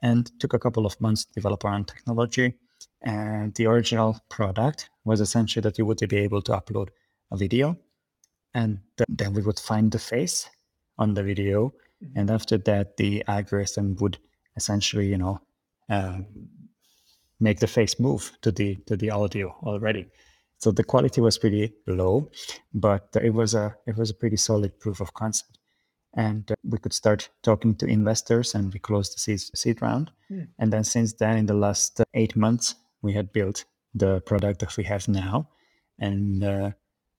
[0.04, 2.54] and took a couple of months to develop our own technology.
[3.02, 6.90] And the original product was essentially that you would be able to upload
[7.32, 7.78] a video
[8.54, 10.50] and then we would find the face
[10.98, 11.74] on the video.
[12.04, 12.20] Mm-hmm.
[12.20, 14.18] And after that, the algorithm would
[14.56, 15.42] essentially, you know,
[15.90, 16.20] uh,
[17.40, 20.06] make the face move to the to the audio already.
[20.58, 22.30] So the quality was pretty low,
[22.74, 25.58] but it was a it was a pretty solid proof of concept
[26.16, 30.12] and uh, we could start talking to investors and we closed the seed, seed round.
[30.32, 30.48] Mm.
[30.60, 34.60] and then since then in the last uh, eight months we had built the product
[34.60, 35.48] that we have now.
[36.00, 36.72] And uh,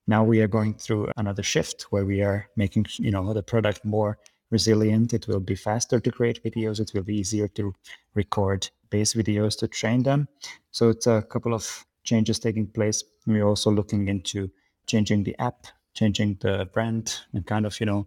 [0.07, 3.85] now we are going through another shift where we are making you know the product
[3.85, 4.17] more
[4.51, 5.13] resilient.
[5.13, 6.79] It will be faster to create videos.
[6.79, 7.73] It will be easier to
[8.13, 10.27] record base videos to train them.
[10.71, 13.03] So it's a couple of changes taking place.
[13.25, 14.51] We're also looking into
[14.85, 18.05] changing the app changing the brand and kind of you know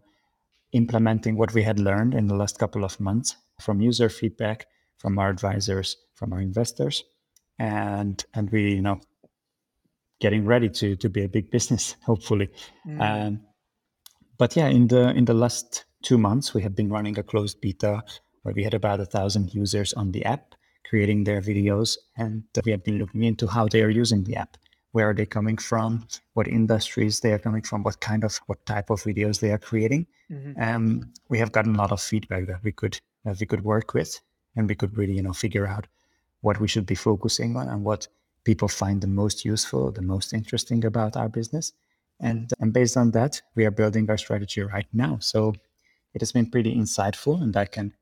[0.73, 4.67] implementing what we had learned in the last couple of months from user feedback
[4.99, 7.05] from our advisors from our investors
[7.59, 9.01] and and we you know
[10.21, 12.49] getting ready to to be a big business hopefully
[12.87, 13.01] mm.
[13.01, 13.41] um,
[14.37, 17.61] but yeah in the in the last two months we have been running a closed
[17.61, 18.03] beta
[18.43, 20.55] where we had about a thousand users on the app
[20.85, 24.57] creating their videos and we have been looking into how they are using the app
[24.93, 28.65] where are they coming from what industries they are coming from what kind of what
[28.67, 30.61] type of videos they are creating mm-hmm.
[30.61, 33.95] um, we have gotten a lot of feedback that we could that we could work
[33.95, 34.21] with
[34.57, 35.87] and we could really you know figure out
[36.41, 38.09] what we should be focusing on and what
[38.45, 41.73] people find the most useful, the most interesting about our business.
[42.21, 45.19] And, and based on that, we are building our strategy right now.
[45.21, 45.55] So
[46.15, 47.93] it has been pretty insightful and that can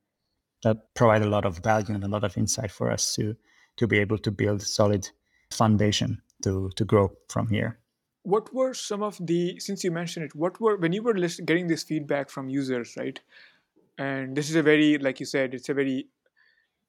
[0.62, 3.36] that provide a lot of value and a lot of insight for us to
[3.76, 5.10] to be able to build solid
[5.50, 7.78] foundation to to grow from here.
[8.22, 11.44] What were some of the since you mentioned it, what were when you were list,
[11.46, 13.20] getting this feedback from users, right?
[13.98, 16.08] And this is a very, like you said, it's a very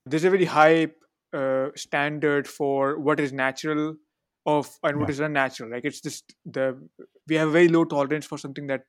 [0.06, 0.88] there's a very high
[1.34, 3.96] uh, standard for what is natural
[4.46, 5.00] of and yeah.
[5.02, 6.66] what is unnatural like it's just the
[7.28, 8.84] we have very low tolerance for something that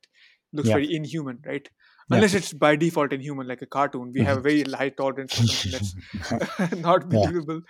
[0.52, 0.74] looks yeah.
[0.74, 1.68] very inhuman right
[2.10, 2.38] unless yeah.
[2.38, 5.72] it's by default inhuman like a cartoon we have a very high tolerance for something
[5.72, 7.60] that's not believable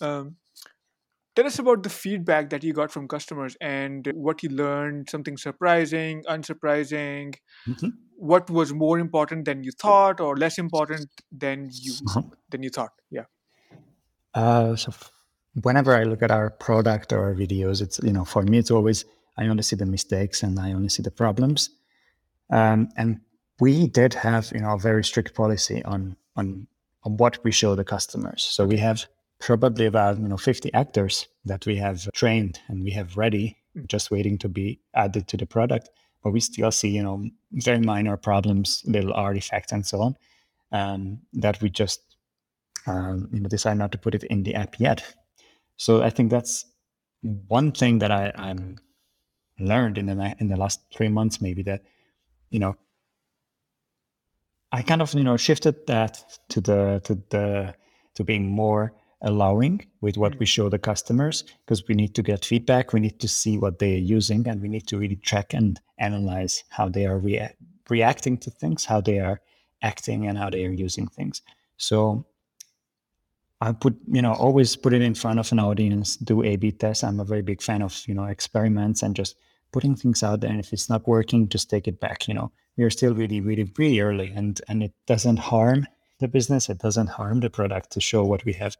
[0.00, 0.34] um,
[1.36, 5.36] tell us about the feedback that you got from customers and what you learned something
[5.36, 7.34] surprising unsurprising
[7.68, 7.88] mm-hmm.
[8.16, 12.22] what was more important than you thought or less important than you uh-huh.
[12.50, 13.24] than you thought yeah
[14.34, 14.92] uh, so
[15.62, 18.70] whenever I look at our product or our videos, it's you know for me it's
[18.70, 19.04] always
[19.36, 21.70] I only see the mistakes and I only see the problems.
[22.50, 23.20] Um, and
[23.60, 26.66] we did have you know a very strict policy on on
[27.04, 28.42] on what we show the customers.
[28.42, 29.06] So we have
[29.38, 33.86] probably about you know 50 actors that we have trained and we have ready, mm.
[33.86, 35.90] just waiting to be added to the product.
[36.22, 40.16] But we still see you know very minor problems, little artifacts, and so on,
[40.72, 42.00] um, that we just
[42.86, 45.02] um, you know, decide not to put it in the app yet.
[45.76, 46.64] So I think that's
[47.48, 48.78] one thing that I, I'm
[49.58, 51.82] learned in the in the last three months, maybe that
[52.50, 52.76] you know
[54.72, 57.74] I kind of you know shifted that to the to the
[58.14, 60.48] to being more allowing with what we mm.
[60.48, 63.94] show the customers because we need to get feedback we need to see what they
[63.94, 67.56] are using and we need to really track and analyze how they are rea-
[67.88, 69.40] reacting to things how they are
[69.82, 71.40] acting and how they are using things
[71.78, 72.26] so
[73.60, 76.72] I put, you know, always put it in front of an audience, do A B
[76.72, 77.02] tests.
[77.02, 79.36] I'm a very big fan of, you know, experiments and just
[79.72, 80.50] putting things out there.
[80.50, 82.28] And if it's not working, just take it back.
[82.28, 85.86] You know, we are still really, really, really early and, and it doesn't harm
[86.18, 86.68] the business.
[86.68, 88.76] It doesn't harm the product to show what we have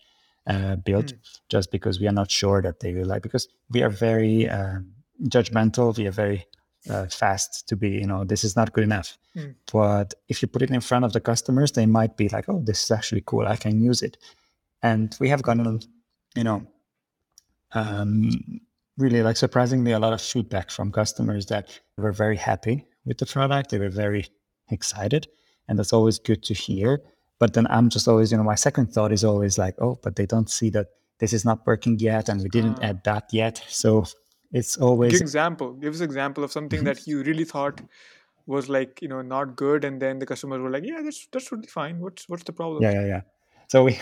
[0.47, 1.19] uh, built mm.
[1.49, 4.79] just because we are not sure that they will like, because we are very uh,
[5.25, 5.97] judgmental.
[5.97, 6.47] We are very
[6.89, 9.19] uh, fast to be, you know, this is not good enough.
[9.37, 9.55] Mm.
[9.73, 12.63] But if you put it in front of the customers, they might be like, oh,
[12.65, 13.47] this is actually cool.
[13.47, 14.17] I can use it
[14.83, 15.81] and we have gotten
[16.35, 16.67] you know
[17.73, 18.31] um,
[18.97, 23.27] really like surprisingly a lot of feedback from customers that were very happy with the
[23.27, 24.27] product they were very
[24.71, 25.27] excited
[25.69, 27.01] and that's always good to hear
[27.39, 30.17] but then i'm just always you know my second thought is always like oh but
[30.17, 30.87] they don't see that
[31.19, 33.63] this is not working yet and we didn't uh, add that yet.
[33.69, 34.05] So
[34.53, 37.81] it's always give example give us example of something that you really thought
[38.47, 41.51] was like you know not good and then the customers were like yeah that's that's
[41.53, 42.01] really fine.
[42.01, 42.83] What's what's the problem?
[42.83, 43.21] Yeah yeah yeah.
[43.69, 43.99] So we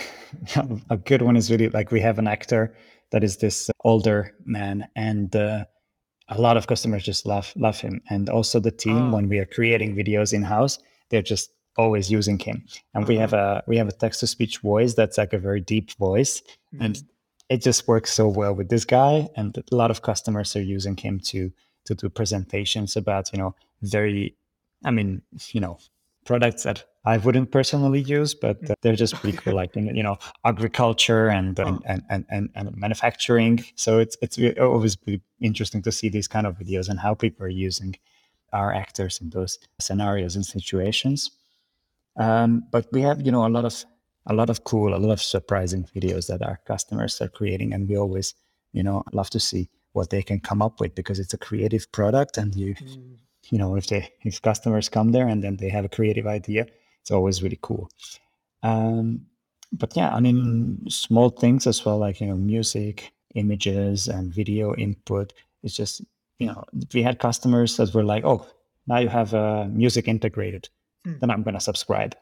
[0.90, 2.76] a good one is really like we have an actor
[3.12, 5.64] that is this older man, and uh,
[6.28, 8.00] a lot of customers just love love him.
[8.10, 9.14] And also the team oh.
[9.14, 10.78] when we are creating videos in house,
[11.10, 12.64] they're just always using him.
[12.94, 13.62] And we have uh-huh.
[13.66, 16.40] a we have a text to speech voice that's like a very deep voice,
[16.74, 16.84] mm-hmm.
[16.84, 17.02] and
[17.48, 19.28] it just works so well with this guy.
[19.36, 21.52] And a lot of customers are using him to
[21.86, 24.36] to do presentations about you know very,
[24.84, 25.78] I mean you know
[26.24, 30.16] products that I wouldn't personally use, but uh, they're just pretty cool, like you know,
[30.44, 33.64] agriculture and and, and, and, and, and manufacturing.
[33.76, 34.96] So it's it's always
[35.40, 37.96] interesting to see these kind of videos and how people are using
[38.52, 41.30] our actors in those scenarios and situations.
[42.16, 43.84] Um, but we have you know a lot of
[44.26, 47.88] a lot of cool, a lot of surprising videos that our customers are creating, and
[47.88, 48.34] we always
[48.72, 51.90] you know love to see what they can come up with because it's a creative
[51.92, 52.74] product, and you.
[52.74, 53.16] Mm.
[53.50, 56.66] You know, if they if customers come there and then they have a creative idea,
[57.02, 57.90] it's always really cool.
[58.62, 59.26] Um,
[59.70, 64.74] but yeah, I mean, small things as well, like you know, music, images, and video
[64.76, 65.34] input.
[65.62, 66.00] It's just
[66.38, 68.46] you know, we had customers that were like, "Oh,
[68.86, 70.68] now you have uh, music integrated,
[71.04, 71.14] hmm.
[71.20, 72.16] then I'm going to subscribe."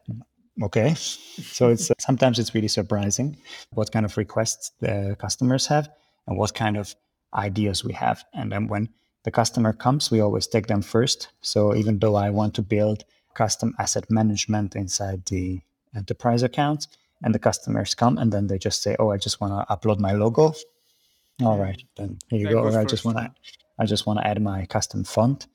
[0.63, 3.37] Okay, so it's sometimes it's really surprising
[3.73, 5.89] what kind of requests the customers have
[6.27, 6.95] and what kind of
[7.35, 8.89] ideas we have, and then when
[9.25, 11.29] the customer comes, we always take them first.
[11.41, 15.61] So even though I want to build custom asset management inside the
[15.97, 16.89] enterprise account,
[17.23, 19.99] and the customers come and then they just say, "Oh, I just want to upload
[20.01, 20.55] my logo."
[21.43, 22.61] All right, then here you that go.
[22.61, 23.33] Or I just want to,
[23.79, 25.47] I just want to add my custom font.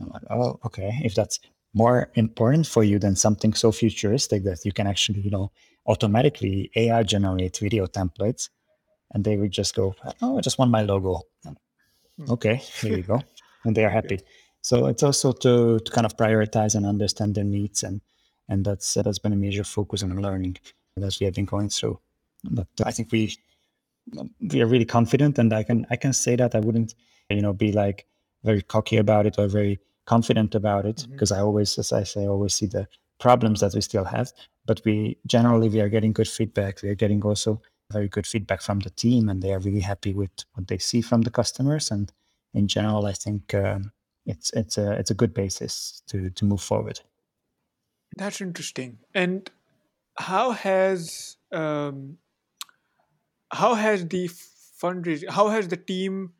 [0.00, 1.00] I'm like, oh, okay.
[1.02, 1.40] If that's
[1.76, 5.52] more important for you than something so futuristic that you can actually, you know,
[5.86, 8.48] automatically AI generate video templates,
[9.12, 12.30] and they would just go, "Oh, I just want my logo." Hmm.
[12.30, 13.20] Okay, here you go,
[13.64, 14.20] and they are happy.
[14.62, 18.00] So it's also to, to kind of prioritize and understand their needs, and
[18.48, 20.56] and that's that's been a major focus on learning
[20.96, 22.00] that we have been going through.
[22.42, 23.36] But I think we
[24.40, 26.94] we are really confident, and I can I can say that I wouldn't
[27.28, 28.06] you know be like
[28.44, 31.40] very cocky about it or very confident about it because mm-hmm.
[31.40, 32.88] I always, as I say, always see the
[33.18, 34.32] problems that we still have.
[34.66, 36.82] But we generally we are getting good feedback.
[36.82, 37.60] We are getting also
[37.92, 41.02] very good feedback from the team, and they are really happy with what they see
[41.02, 41.90] from the customers.
[41.90, 42.12] And
[42.54, 43.92] in general, I think um,
[44.24, 47.00] it's it's a it's a good basis to to move forward.
[48.16, 48.98] That's interesting.
[49.14, 49.48] And
[50.18, 52.18] how has um,
[53.52, 54.28] how has the
[54.82, 56.32] fundraising how has the team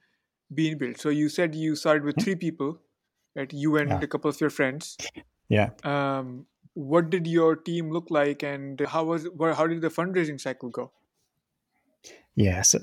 [0.53, 0.99] been built?
[0.99, 2.23] So you said you started with hmm?
[2.23, 2.81] three people,
[3.37, 3.53] right?
[3.53, 4.01] You and yeah.
[4.03, 4.97] a couple of your friends.
[5.49, 5.71] Yeah.
[5.85, 10.71] Um, what did your team look like, and how was how did the fundraising cycle
[10.71, 10.93] go?
[12.35, 12.63] Yeah.
[12.63, 12.81] So,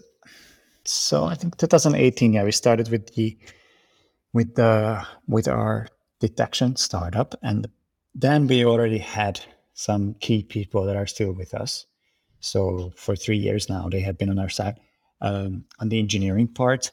[0.85, 2.33] so I think 2018.
[2.33, 3.37] Yeah, we started with the
[4.31, 5.87] with the with our
[6.19, 7.67] detection startup, and
[8.15, 9.41] then we already had
[9.73, 11.85] some key people that are still with us.
[12.39, 14.79] So for three years now, they have been on our side
[15.21, 16.91] um, on the engineering part.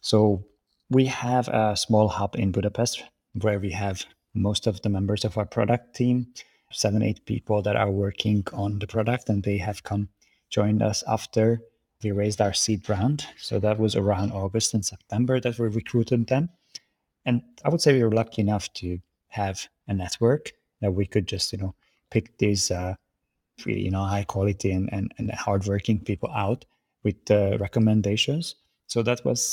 [0.00, 0.44] So
[0.90, 3.04] we have a small hub in Budapest
[3.40, 6.26] where we have most of the members of our product team,
[6.72, 10.08] seven, eight people that are working on the product, and they have come
[10.50, 11.60] joined us after
[12.02, 13.24] we raised our seed round.
[13.38, 16.48] So that was around August and September that we recruited them.
[17.24, 18.98] And I would say we were lucky enough to
[19.28, 20.50] have a network
[20.80, 21.74] that we could just, you know,
[22.10, 22.94] pick these uh,
[23.64, 26.64] you know, high quality and, and, and hardworking people out
[27.04, 28.56] with recommendations.
[28.86, 29.46] So that was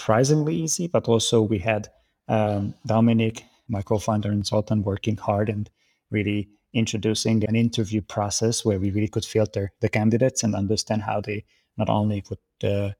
[0.00, 1.88] surprisingly easy, but also we had
[2.28, 5.68] um, Dominic, my co-founder and Zoltan, working hard and
[6.10, 11.20] really introducing an interview process where we really could filter the candidates and understand how
[11.20, 11.44] they
[11.76, 12.92] not only would uh,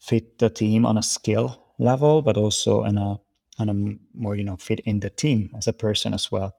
[0.00, 3.18] fit the team on a skill level, but also on a
[3.58, 3.74] on a
[4.14, 6.52] more you know fit in the team as a person as well.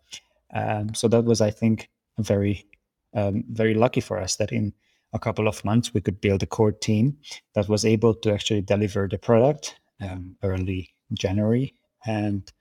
[0.54, 2.66] Um, so that was, I think, very
[3.14, 4.74] um, very lucky for us that in
[5.16, 7.18] a couple of months we could build a core team
[7.56, 11.74] that was able to actually deliver the product um, early January
[12.06, 12.52] and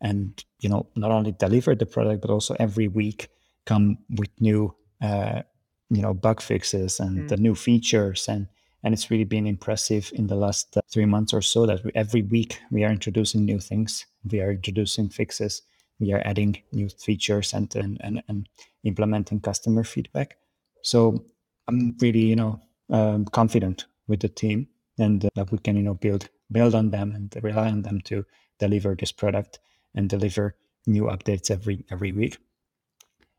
[0.00, 3.28] and you know not only deliver the product but also every week
[3.66, 5.42] come with new uh,
[5.90, 7.28] you know bug fixes and mm.
[7.28, 8.28] the new features.
[8.28, 8.48] And
[8.82, 11.90] and it's really been impressive in the last uh, three months or so that we,
[11.94, 14.06] every week we are introducing new things.
[14.30, 15.62] We are introducing fixes.
[15.98, 18.48] We are adding new features and and, and, and
[18.84, 20.36] implementing customer feedback.
[20.82, 21.24] So
[21.68, 25.82] i'm really you know um, confident with the team and uh, that we can you
[25.82, 28.24] know build build on them and rely on them to
[28.58, 29.58] deliver this product
[29.94, 30.54] and deliver
[30.86, 32.38] new updates every every week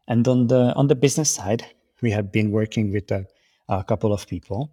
[0.08, 1.66] and on the on the business side
[2.02, 3.26] we have been working with a,
[3.70, 4.72] a couple of people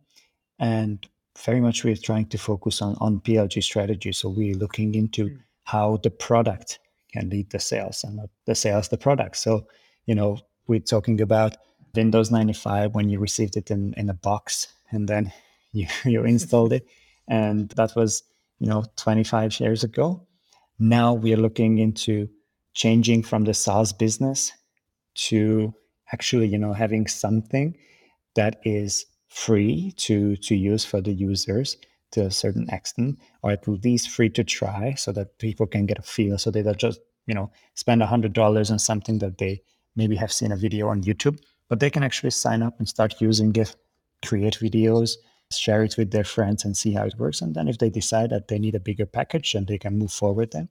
[0.59, 1.09] and
[1.43, 4.13] very much we're trying to focus on on PLG strategy.
[4.13, 5.39] So we're looking into mm.
[5.65, 6.79] how the product
[7.13, 9.37] can lead the sales and not the sales the product.
[9.37, 9.67] So
[10.07, 11.57] you know we're talking about
[11.95, 15.33] Windows 95 when you received it in in a box and then
[15.73, 16.87] you you installed it,
[17.29, 18.23] and that was
[18.59, 20.27] you know 25 years ago.
[20.79, 22.29] Now we are looking into
[22.75, 24.53] changing from the SaaS business
[25.15, 25.73] to
[26.13, 27.77] actually you know having something
[28.35, 31.77] that is free to to use for the users
[32.13, 35.99] to a certain extent or at least free to try so that people can get
[35.99, 39.39] a feel so they don't just you know spend a hundred dollars on something that
[39.39, 39.61] they
[39.97, 41.39] maybe have seen a video on youtube
[41.69, 43.75] but they can actually sign up and start using it
[44.25, 45.17] create videos
[45.51, 48.31] share it with their friends and see how it works and then if they decide
[48.31, 50.69] that they need a bigger package then they can move forward then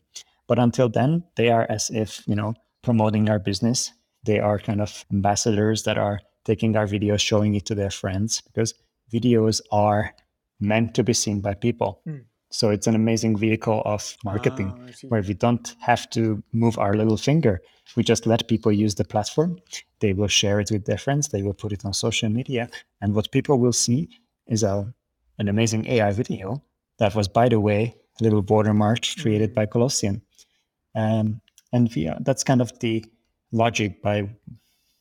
[0.47, 4.81] but until then they are as if you know promoting our business they are kind
[4.81, 8.73] of ambassadors that are taking our videos, showing it to their friends because
[9.11, 10.13] videos are
[10.59, 12.01] meant to be seen by people.
[12.07, 12.23] Mm.
[12.51, 16.93] So it's an amazing vehicle of marketing ah, where we don't have to move our
[16.93, 17.61] little finger.
[17.95, 19.57] We just let people use the platform.
[20.03, 21.29] They will share it with their friends.
[21.29, 22.69] They will put it on social media.
[22.99, 24.09] And what people will see
[24.47, 24.93] is a,
[25.39, 26.61] an amazing AI video
[26.99, 30.19] that was, by the way, a little watermark created by Colossyan.
[30.93, 31.39] Um,
[31.71, 33.05] and are, that's kind of the
[33.53, 34.27] logic by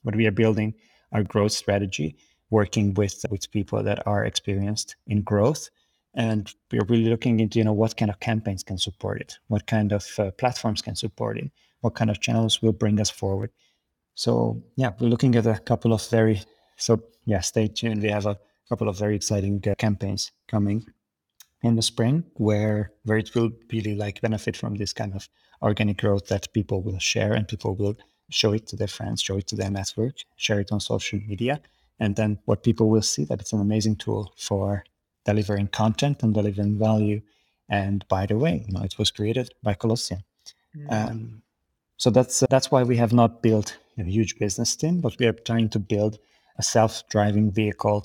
[0.05, 0.72] what we are building
[1.11, 2.14] our growth strategy,
[2.50, 5.68] working with with people that are experienced in growth,
[6.14, 9.66] and we're really looking into you know what kind of campaigns can support it, what
[9.66, 11.50] kind of uh, platforms can support it,
[11.80, 13.50] what kind of channels will bring us forward.
[14.14, 16.40] So yeah, we're looking at a couple of very
[16.76, 18.02] so yeah, stay tuned.
[18.02, 18.38] We have a
[18.68, 20.84] couple of very exciting uh, campaigns coming
[21.62, 25.28] in the spring where where it will really like benefit from this kind of
[25.62, 27.96] organic growth that people will share and people will
[28.30, 31.60] show it to their friends, show it to their network, share it on social media.
[32.00, 34.84] And then what people will see that it's an amazing tool for
[35.24, 37.20] delivering content and delivering value.
[37.68, 40.24] And by the way, you know, it was created by Colossyan.
[40.76, 40.92] Mm-hmm.
[40.92, 41.42] Um,
[41.96, 45.26] so that's uh, that's why we have not built a huge business team, but we
[45.26, 46.18] are trying to build
[46.59, 48.05] a self-driving vehicle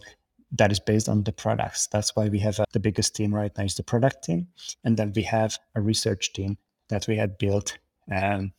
[0.51, 1.87] that is based on the products.
[1.87, 4.47] That's why we have uh, the biggest team right now is the product team,
[4.83, 6.57] and then we have a research team
[6.89, 7.77] that we had built.
[8.09, 8.51] And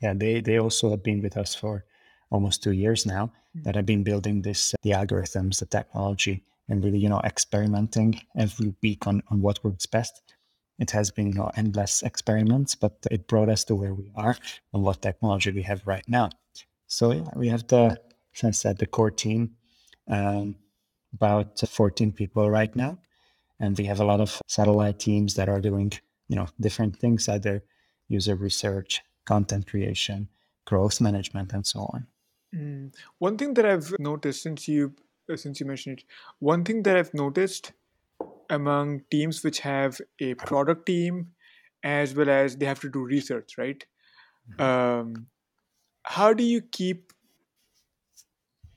[0.00, 1.84] yeah, they they also have been with us for
[2.30, 3.26] almost two years now.
[3.26, 3.62] Mm-hmm.
[3.62, 8.74] That have been building this the algorithms, the technology, and really you know experimenting every
[8.82, 10.22] week on on what works best.
[10.78, 14.36] It has been you know endless experiments, but it brought us to where we are
[14.72, 16.30] and what technology we have right now.
[16.94, 17.98] So yeah, we have the,
[18.34, 19.56] as I said, the core team.
[20.08, 20.56] Um,
[21.14, 22.98] about 14 people right now.
[23.60, 25.92] And we have a lot of satellite teams that are doing,
[26.28, 27.62] you know, different things, either
[28.08, 30.28] user research, content creation,
[30.64, 32.06] growth management, and so on.
[32.54, 32.94] Mm.
[33.18, 34.94] One thing that I've noticed since you
[35.32, 36.04] uh, since you mentioned it,
[36.38, 37.72] one thing that I've noticed
[38.50, 41.32] among teams which have a product team
[41.82, 43.84] as well as they have to do research, right?
[44.50, 44.62] Mm-hmm.
[44.62, 45.26] Um,
[46.04, 47.12] how do you keep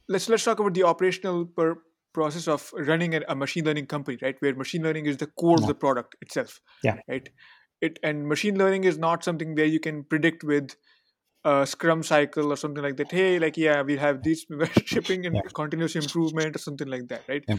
[0.09, 1.75] let's let's talk about the operational per,
[2.13, 4.35] process of running a, a, machine learning company, right?
[4.39, 5.63] Where machine learning is the core yeah.
[5.63, 6.59] of the product itself.
[6.83, 6.97] Yeah.
[7.07, 7.29] Right.
[7.81, 10.75] It and machine learning is not something where you can predict with
[11.43, 13.11] a Scrum cycle or something like that.
[13.11, 14.45] Hey, like yeah, we have this
[14.85, 15.41] shipping and yeah.
[15.53, 17.43] continuous improvement or something like that, right?
[17.47, 17.57] Yeah.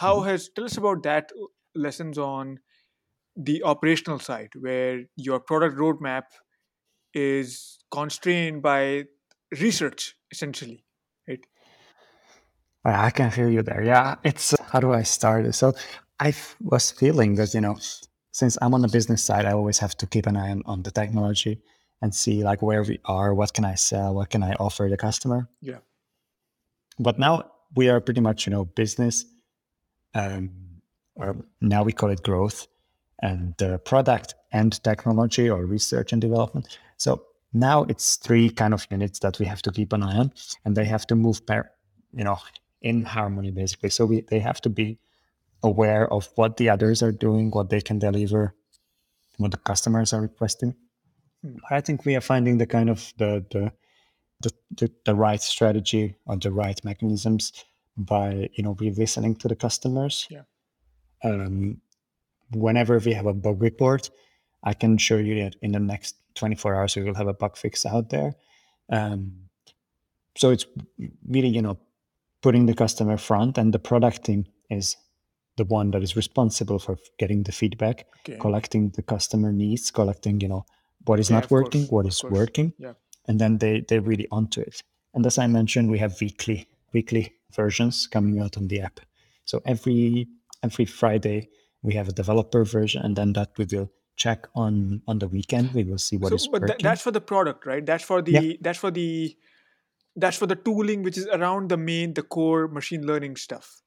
[0.00, 1.30] How has tell us about that
[1.74, 2.58] lessons on
[3.36, 6.22] the operational side where your product roadmap
[7.14, 9.04] is constrained by
[9.60, 10.84] research essentially
[11.28, 11.44] right
[12.84, 13.82] I can feel you there.
[13.82, 15.54] Yeah, it's uh, how do I start?
[15.54, 15.72] So
[16.20, 17.78] I was feeling that you know,
[18.32, 20.82] since I'm on the business side, I always have to keep an eye on, on
[20.82, 21.62] the technology
[22.02, 24.98] and see like where we are, what can I sell, what can I offer the
[24.98, 25.48] customer.
[25.62, 25.78] Yeah.
[26.98, 29.24] But now we are pretty much you know business,
[30.14, 30.50] um,
[31.16, 32.66] or now we call it growth,
[33.22, 36.78] and the product and technology or research and development.
[36.96, 40.32] So now it's three kind of units that we have to keep an eye on,
[40.64, 41.70] and they have to move per,
[42.12, 42.38] you know
[42.84, 43.90] in harmony basically.
[43.90, 44.98] So we, they have to be
[45.62, 48.54] aware of what the others are doing what they can deliver
[49.38, 50.76] what the customers are requesting.
[51.70, 53.72] I think we are finding the kind of the the
[54.40, 57.52] the, the, the right strategy or the right mechanisms
[57.96, 60.26] by you know re listening to the customers.
[60.30, 60.42] Yeah.
[61.24, 61.80] Um,
[62.52, 64.10] whenever we have a bug report
[64.62, 67.56] i can show you that in the next 24 hours we will have a bug
[67.56, 68.34] fix out there.
[68.90, 69.44] Um,
[70.36, 70.66] so it's
[71.28, 71.78] really you know
[72.42, 74.96] putting the customer front and the product team is
[75.56, 78.38] the one that is responsible for getting the feedback okay.
[78.38, 80.64] collecting the customer needs collecting you know
[81.06, 82.92] what is yeah, not working course, what is working yeah.
[83.28, 84.82] and then they they're really onto it.
[85.14, 89.00] And as i mentioned we have weekly weekly versions coming out on the app.
[89.44, 90.28] So every
[90.62, 91.48] every friday
[91.82, 95.72] we have a developer version and then that we will check on on the weekend
[95.72, 96.76] we will see what so, is but working.
[96.76, 98.52] Th- that's for the product right that's for the yeah.
[98.60, 99.36] that's for the
[100.16, 103.82] that's for the tooling which is around the main the core machine learning stuff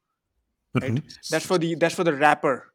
[0.82, 1.08] right mm-hmm.
[1.32, 2.74] that's for the that's for the wrapper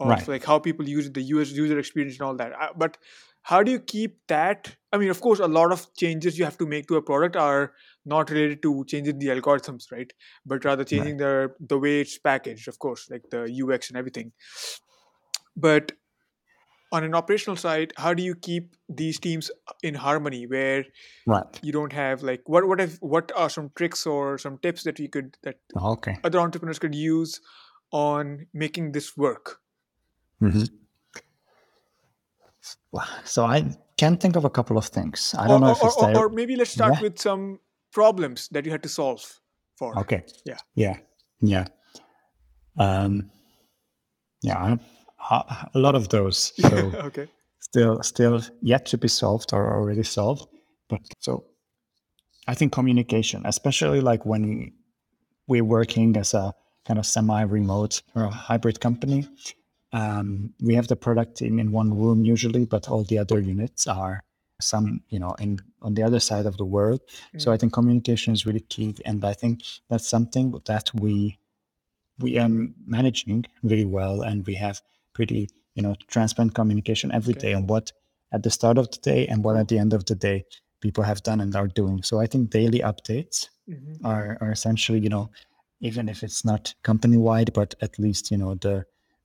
[0.00, 0.28] of right.
[0.28, 2.98] like how people use it, the US user experience and all that uh, but
[3.42, 6.58] how do you keep that i mean of course a lot of changes you have
[6.58, 7.72] to make to a product are
[8.04, 10.12] not related to changing the algorithms right
[10.44, 11.48] but rather changing right.
[11.58, 14.32] the the way it's packaged of course like the ux and everything
[15.56, 15.92] but
[16.90, 19.50] on an operational side how do you keep these teams
[19.82, 20.84] in harmony where
[21.26, 21.60] right.
[21.62, 24.98] you don't have like what what if what are some tricks or some tips that
[24.98, 26.16] we could that okay.
[26.24, 27.40] other entrepreneurs could use
[27.90, 29.60] on making this work?
[30.40, 30.64] Mm-hmm.
[33.24, 35.34] so i can think of a couple of things.
[35.36, 37.02] I don't or, know if or, it's or, or maybe let's start yeah.
[37.02, 37.58] with some
[37.92, 39.40] problems that you had to solve
[39.76, 39.98] for.
[39.98, 40.22] Okay.
[40.46, 40.58] Yeah.
[40.74, 40.96] Yeah.
[41.40, 41.66] Yeah.
[42.78, 43.30] Um
[44.40, 44.76] yeah
[45.30, 46.52] a lot of those.
[46.60, 47.28] So okay.
[47.60, 50.48] Still, still yet to be solved or already solved.
[50.88, 51.44] But so,
[52.46, 54.72] I think communication, especially like when
[55.48, 56.54] we're working as a
[56.86, 59.28] kind of semi-remote or a hybrid company,
[59.92, 63.86] um, we have the product team in one room usually, but all the other units
[63.86, 64.22] are
[64.60, 67.00] some, you know, in on the other side of the world.
[67.34, 67.42] Mm.
[67.42, 71.38] So I think communication is really key, and I think that's something that we
[72.18, 72.50] we are
[72.86, 74.80] managing really well, and we have
[75.18, 77.48] pretty, you know, transparent communication every okay.
[77.48, 77.90] day on what
[78.32, 80.44] at the start of the day and what at the end of the day
[80.80, 82.04] people have done and are doing.
[82.04, 84.06] So I think daily updates mm-hmm.
[84.06, 85.30] are are essentially, you know,
[85.80, 88.76] even if it's not company wide, but at least you know the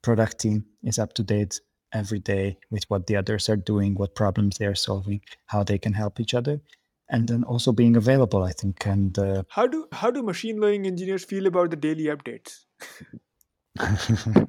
[0.02, 1.62] product team is up to date
[2.02, 5.94] every day with what the others are doing, what problems they're solving, how they can
[5.94, 6.60] help each other,
[7.08, 8.44] and then also being available.
[8.52, 8.88] I think.
[8.88, 12.66] And uh, how do how do machine learning engineers feel about the daily updates?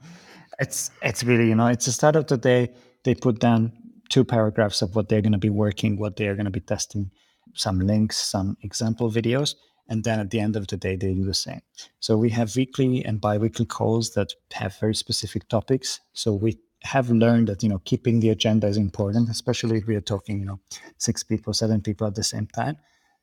[0.58, 2.70] it's it's really you know it's the start of the day.
[3.04, 3.72] They put down
[4.08, 6.60] two paragraphs of what they're going to be working, what they are going to be
[6.60, 7.10] testing,
[7.54, 9.54] some links, some example videos,
[9.88, 11.60] and then at the end of the day, they do the same.
[12.00, 16.00] So we have weekly and bi-weekly calls that have very specific topics.
[16.12, 19.96] So we have learned that, you know, keeping the agenda is important, especially if we
[19.96, 20.60] are talking, you know,
[20.98, 22.76] six people, seven people at the same time.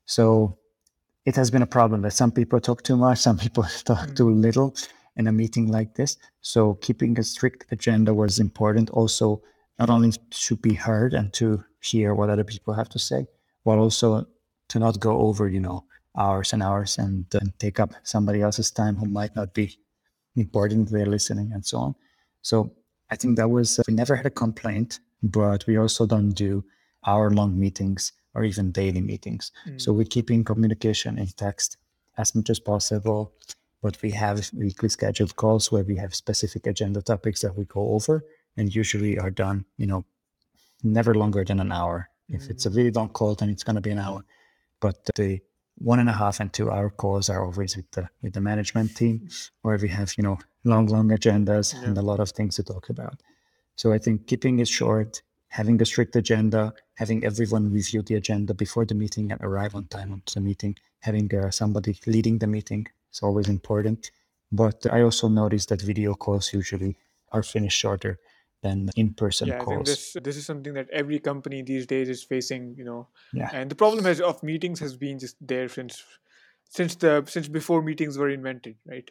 [0.06, 0.58] So
[1.26, 4.16] it has been a problem that some people talk too much, some people talk mm.
[4.16, 4.76] too little
[5.16, 6.18] in a meeting like this.
[6.42, 8.90] So keeping a strict agenda was important.
[8.92, 9.42] Also,
[9.80, 13.26] not only to be heard and to hear what other people have to say,
[13.66, 14.28] but also
[14.70, 15.84] to not go over, you know,
[16.18, 19.78] hours and hours and, uh, take up somebody else's time who might not be
[20.36, 21.96] important they're listening and so on
[22.42, 22.72] so
[23.10, 26.64] i think that was uh, we never had a complaint but we also don't do
[27.06, 29.80] hour long meetings or even daily meetings mm.
[29.80, 31.78] so we're keeping communication in text
[32.18, 33.34] as much as possible
[33.82, 37.94] but we have weekly scheduled calls where we have specific agenda topics that we go
[37.94, 38.24] over
[38.58, 40.06] and usually are done you know
[40.84, 42.76] never longer than an hour if it's a mm.
[42.78, 44.24] really long call then it's going to be an hour
[44.80, 45.40] but the
[45.78, 48.96] one and a half and two hour calls are always with the with the management
[48.96, 49.28] team
[49.62, 51.84] where we have you know long long agendas yeah.
[51.86, 53.22] and a lot of things to talk about
[53.76, 58.54] so i think keeping it short having a strict agenda having everyone review the agenda
[58.54, 62.48] before the meeting and arrive on time to the meeting having uh, somebody leading the
[62.48, 64.12] meeting is always important
[64.52, 66.98] but i also noticed that video calls usually
[67.32, 68.20] are finished shorter
[68.62, 69.88] than in-person yeah, calls.
[69.88, 73.08] this this is something that every company these days is facing, you know.
[73.34, 73.50] Yeah.
[73.54, 76.04] And the problem has of meetings has been just there since
[76.70, 79.10] since the since before meetings were invented, right?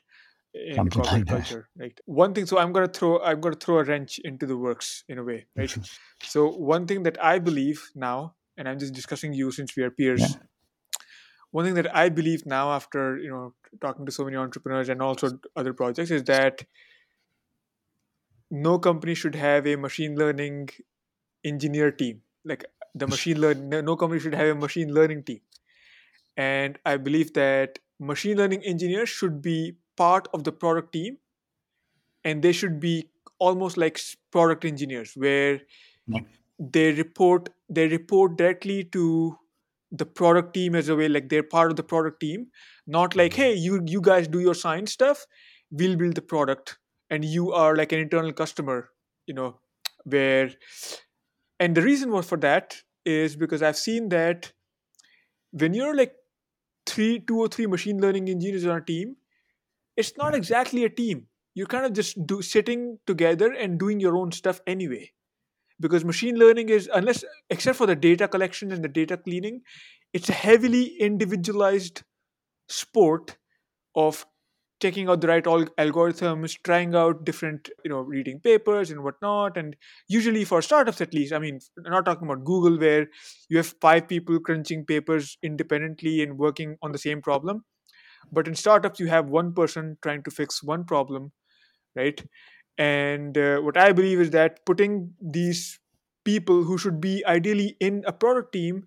[0.54, 1.68] In Something corporate like culture.
[1.76, 1.98] Right.
[2.06, 5.18] One thing, so I'm gonna throw I'm gonna throw a wrench into the works in
[5.18, 5.76] a way, right?
[6.22, 9.90] so one thing that I believe now, and I'm just discussing you since we are
[9.90, 10.20] peers.
[10.20, 10.42] Yeah.
[11.50, 15.02] One thing that I believe now, after you know talking to so many entrepreneurs and
[15.02, 16.64] also other projects, is that
[18.50, 20.70] no company should have a machine learning
[21.44, 22.22] engineer team.
[22.44, 25.40] Like the machine learn no company should have a machine learning team.
[26.36, 31.18] And i believe that machine learning engineers should be part of the product team
[32.24, 35.60] and they should be almost like product engineers where
[36.58, 39.36] they report they report directly to
[39.90, 42.46] the product team as a way like they're part of the product team.
[42.86, 45.26] Not like hey you you guys do your science stuff
[45.70, 46.78] we'll build the product.
[47.08, 48.90] And you are like an internal customer
[49.26, 49.60] you know
[50.04, 50.50] where
[51.58, 54.52] and the reason was for that is because i've seen that
[55.52, 56.14] when you're like
[56.86, 59.16] three two or three machine learning engineers on a team
[59.96, 61.26] it's not exactly a team.
[61.54, 65.10] You're kind of just do, sitting together and doing your own stuff anyway
[65.80, 69.60] because machine learning is unless except for the data collection and the data cleaning
[70.12, 72.02] it's a heavily individualized
[72.68, 73.36] sport
[73.94, 74.26] of
[74.82, 79.56] checking out the right algorithms, trying out different, you know, reading papers and whatnot.
[79.56, 79.76] And
[80.08, 83.08] usually for startups, at least, I mean, not talking about Google, where
[83.48, 87.64] you have five people crunching papers independently and working on the same problem.
[88.32, 91.32] But in startups, you have one person trying to fix one problem,
[91.96, 92.20] right?
[92.78, 95.78] And uh, what I believe is that putting these
[96.24, 98.86] people who should be ideally in a product team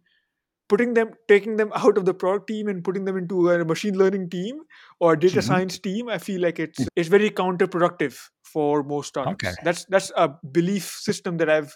[0.70, 3.98] putting them taking them out of the product team and putting them into a machine
[3.98, 4.62] learning team
[5.00, 5.48] or data mm-hmm.
[5.48, 9.54] science team i feel like it's it's very counterproductive for most startups okay.
[9.64, 11.76] that's that's a belief system that i've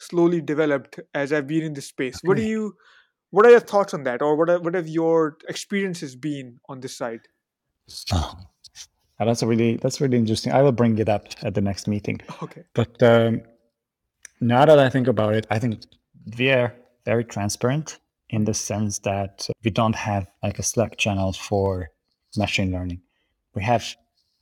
[0.00, 2.28] slowly developed as i've been in this space okay.
[2.28, 2.74] what do you
[3.30, 6.80] what are your thoughts on that or what are, what have your experiences been on
[6.80, 7.20] this side
[8.12, 8.34] oh,
[9.24, 12.20] that's a really that's really interesting i will bring it up at the next meeting
[12.42, 13.40] okay but um,
[14.40, 15.82] now that i think about it i think
[16.38, 17.98] we are very transparent
[18.28, 21.90] in the sense that we don't have like a Slack channel for
[22.36, 23.00] machine learning.
[23.54, 23.96] We have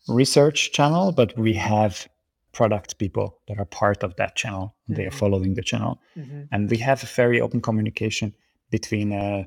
[0.09, 2.09] research channel, but we have
[2.53, 4.75] product people that are part of that channel.
[4.85, 4.95] Mm-hmm.
[4.95, 5.19] They are mm-hmm.
[5.19, 6.43] following the channel, mm-hmm.
[6.51, 8.35] and we have a very open communication
[8.71, 9.45] between uh,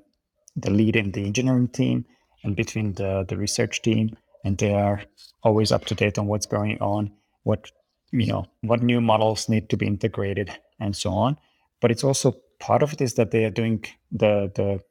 [0.56, 2.06] the lead in the engineering team
[2.44, 5.02] and between the the research team, and they are
[5.44, 7.12] always up to date on what's going on,
[7.44, 7.72] what
[8.12, 11.38] you know, what new models need to be integrated and so on.
[11.82, 14.82] But it's also part of it is that they are doing the the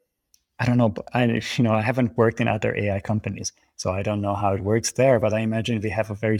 [0.59, 4.01] I don't know, I you know I haven't worked in other AI companies, so I
[4.01, 5.19] don't know how it works there.
[5.19, 6.39] But I imagine we have a very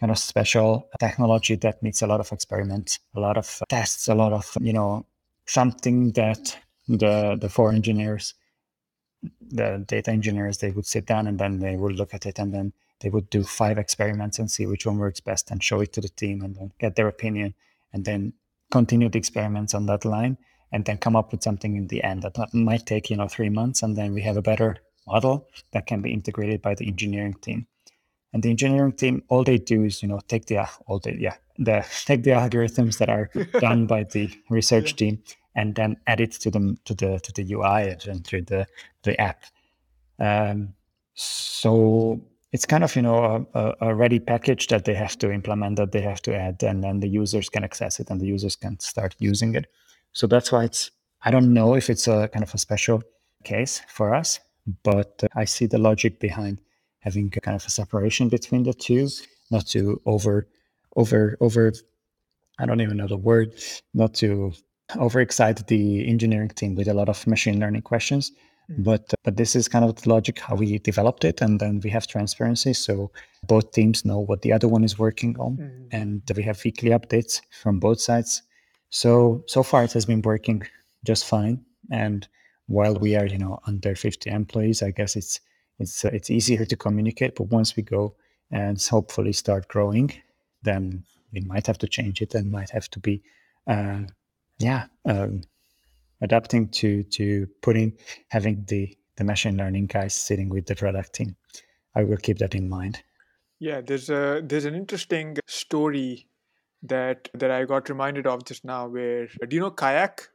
[0.00, 4.14] kind of special technology that needs a lot of experiments, a lot of tests, a
[4.14, 5.06] lot of you know
[5.46, 6.56] something that
[6.88, 8.34] the the four engineers,
[9.40, 12.52] the data engineers, they would sit down and then they would look at it and
[12.52, 15.92] then they would do five experiments and see which one works best and show it
[15.92, 17.54] to the team and then get their opinion
[17.92, 18.32] and then
[18.70, 20.36] continue the experiments on that line
[20.72, 23.48] and then come up with something in the end that might take you know three
[23.48, 27.34] months and then we have a better model that can be integrated by the engineering
[27.40, 27.66] team
[28.32, 31.36] and the engineering team all they do is you know take the all the yeah
[31.58, 34.96] the take the algorithms that are done by the research yeah.
[34.96, 35.22] team
[35.58, 38.66] and then add it to them to the to the ui and to the
[39.02, 39.42] the app.
[40.20, 40.74] Um,
[41.14, 42.20] so
[42.52, 45.90] it's kind of you know a, a, ready package that they have to implement that
[45.92, 48.78] they have to add and then the users can access it and the users can
[48.78, 49.66] start using it.
[50.12, 50.90] So that's why it's
[51.22, 53.02] i don't know if it's a kind of a special
[53.44, 54.40] case for us
[54.82, 56.60] but uh, i see the logic behind
[57.00, 59.08] having kind of a separation between the two
[59.50, 60.46] not to over
[60.96, 61.72] over over
[62.58, 63.52] i don't even know the word
[63.94, 64.52] not to
[64.92, 68.32] overexcite the engineering team with a lot of machine learning questions
[68.70, 68.84] Mm.
[68.84, 71.90] But but this is kind of the logic how we developed it, and then we
[71.90, 73.10] have transparency, so
[73.46, 75.88] both teams know what the other one is working on, mm.
[75.90, 78.42] and we have weekly updates from both sides.
[78.90, 80.66] So so far it has been working
[81.04, 81.64] just fine.
[81.90, 82.28] And
[82.66, 85.40] while we are you know under 50 employees, I guess it's
[85.78, 87.36] it's uh, it's easier to communicate.
[87.36, 88.16] But once we go
[88.50, 90.12] and hopefully start growing,
[90.62, 93.22] then we might have to change it and might have to be
[93.66, 94.02] uh,
[94.58, 94.86] yeah.
[95.04, 95.42] Um,
[96.20, 97.96] adapting to to putting
[98.28, 101.36] having the the machine learning guys sitting with the product team.
[101.94, 103.02] I will keep that in mind.
[103.60, 106.28] Yeah, there's a there's an interesting story
[106.82, 108.88] that that I got reminded of just now.
[108.88, 110.28] Where do you know Kayak?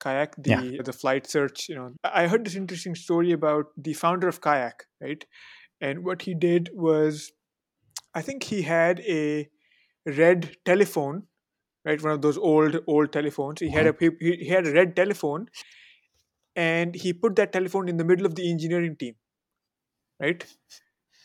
[0.00, 0.82] Kayak, the yeah.
[0.82, 1.68] the flight search.
[1.68, 5.24] You know, I heard this interesting story about the founder of Kayak, right?
[5.80, 7.32] And what he did was,
[8.14, 9.48] I think he had a
[10.04, 11.24] red telephone
[11.84, 12.02] right?
[12.02, 13.60] One of those old old telephones.
[13.60, 14.24] He had a mm-hmm.
[14.24, 15.48] he, he had a red telephone,
[16.56, 19.14] and he put that telephone in the middle of the engineering team,
[20.20, 20.44] right?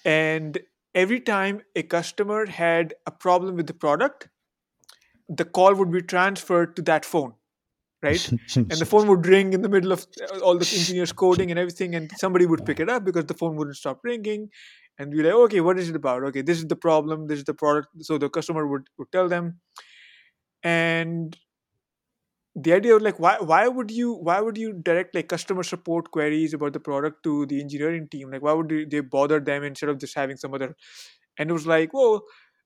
[0.06, 0.60] And
[0.96, 4.30] every time a customer had a problem with the product,
[5.30, 7.34] the call would be transferred to that phone,
[8.02, 8.32] right?
[8.56, 11.60] and the phone would ring in the middle of uh, all the engineers coding and
[11.60, 14.50] everything, and somebody would pick it up because the phone wouldn't stop ringing.
[15.00, 16.24] And be like, okay, what is it about?
[16.24, 17.28] Okay, this is the problem.
[17.28, 17.90] This is the product.
[18.02, 19.60] So the customer would, would tell them,
[20.64, 21.38] and
[22.56, 26.10] the idea of like why why would you why would you direct like customer support
[26.12, 28.32] queries about the product to the engineering team?
[28.32, 30.76] Like why would they bother them instead of just having some other
[31.38, 32.24] and it was like well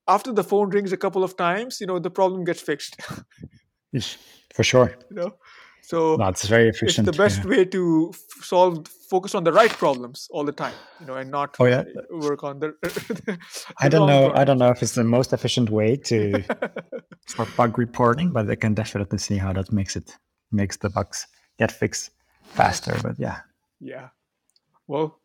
[0.07, 2.97] after the phone rings a couple of times you know the problem gets fixed.
[3.93, 4.17] Yes
[4.55, 4.95] for sure.
[5.09, 5.35] You know
[5.91, 7.05] so that's very efficient.
[7.05, 7.49] It's the best yeah.
[7.49, 11.29] way to f- solve, focus on the right problems all the time, you know, and
[11.29, 11.83] not oh, yeah.
[12.09, 12.69] work on the.
[12.81, 13.37] the
[13.77, 14.21] I don't know.
[14.21, 14.41] Problem.
[14.41, 16.43] I don't know if it's the most efficient way to
[17.27, 20.15] for bug reporting, but I can definitely see how that makes it
[20.53, 21.27] makes the bugs
[21.59, 22.11] get fixed
[22.45, 22.97] faster.
[23.03, 23.39] But yeah.
[23.81, 24.07] Yeah.
[24.87, 25.19] Well,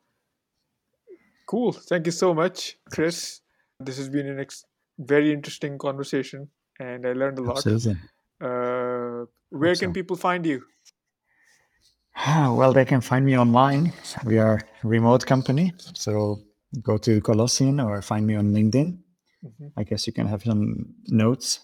[1.46, 1.70] cool.
[1.70, 3.40] Thank you so much, Chris.
[3.78, 4.64] This has been an ex-
[4.98, 6.50] very interesting conversation,
[6.80, 7.58] and I learned a lot.
[7.58, 7.98] Absolutely.
[8.40, 10.62] Uh, where can people find you?
[12.26, 13.92] Well, they can find me online.
[14.24, 15.74] We are a remote company.
[15.94, 16.40] So
[16.82, 18.98] go to Colossyan or find me on LinkedIn.
[19.44, 19.66] Mm-hmm.
[19.76, 21.60] I guess you can have some notes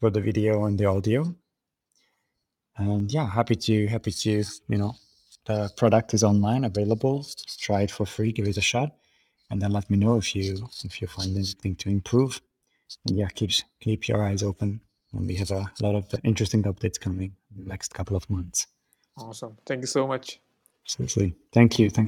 [0.00, 1.34] for the video and the audio.
[2.76, 4.94] And yeah, happy to happy to, you know,
[5.44, 7.22] the product is online available.
[7.22, 8.96] Just try it for free, give it a shot.
[9.50, 12.40] And then let me know if you if you find anything to improve.
[13.06, 13.50] And yeah, keep
[13.80, 14.80] keep your eyes open
[15.12, 18.66] and we have a lot of interesting updates coming in the next couple of months.
[19.18, 19.56] Awesome.
[19.66, 20.40] Thank you so much.
[20.86, 21.34] Seriously.
[21.52, 21.90] Thank you.
[21.90, 22.04] Thank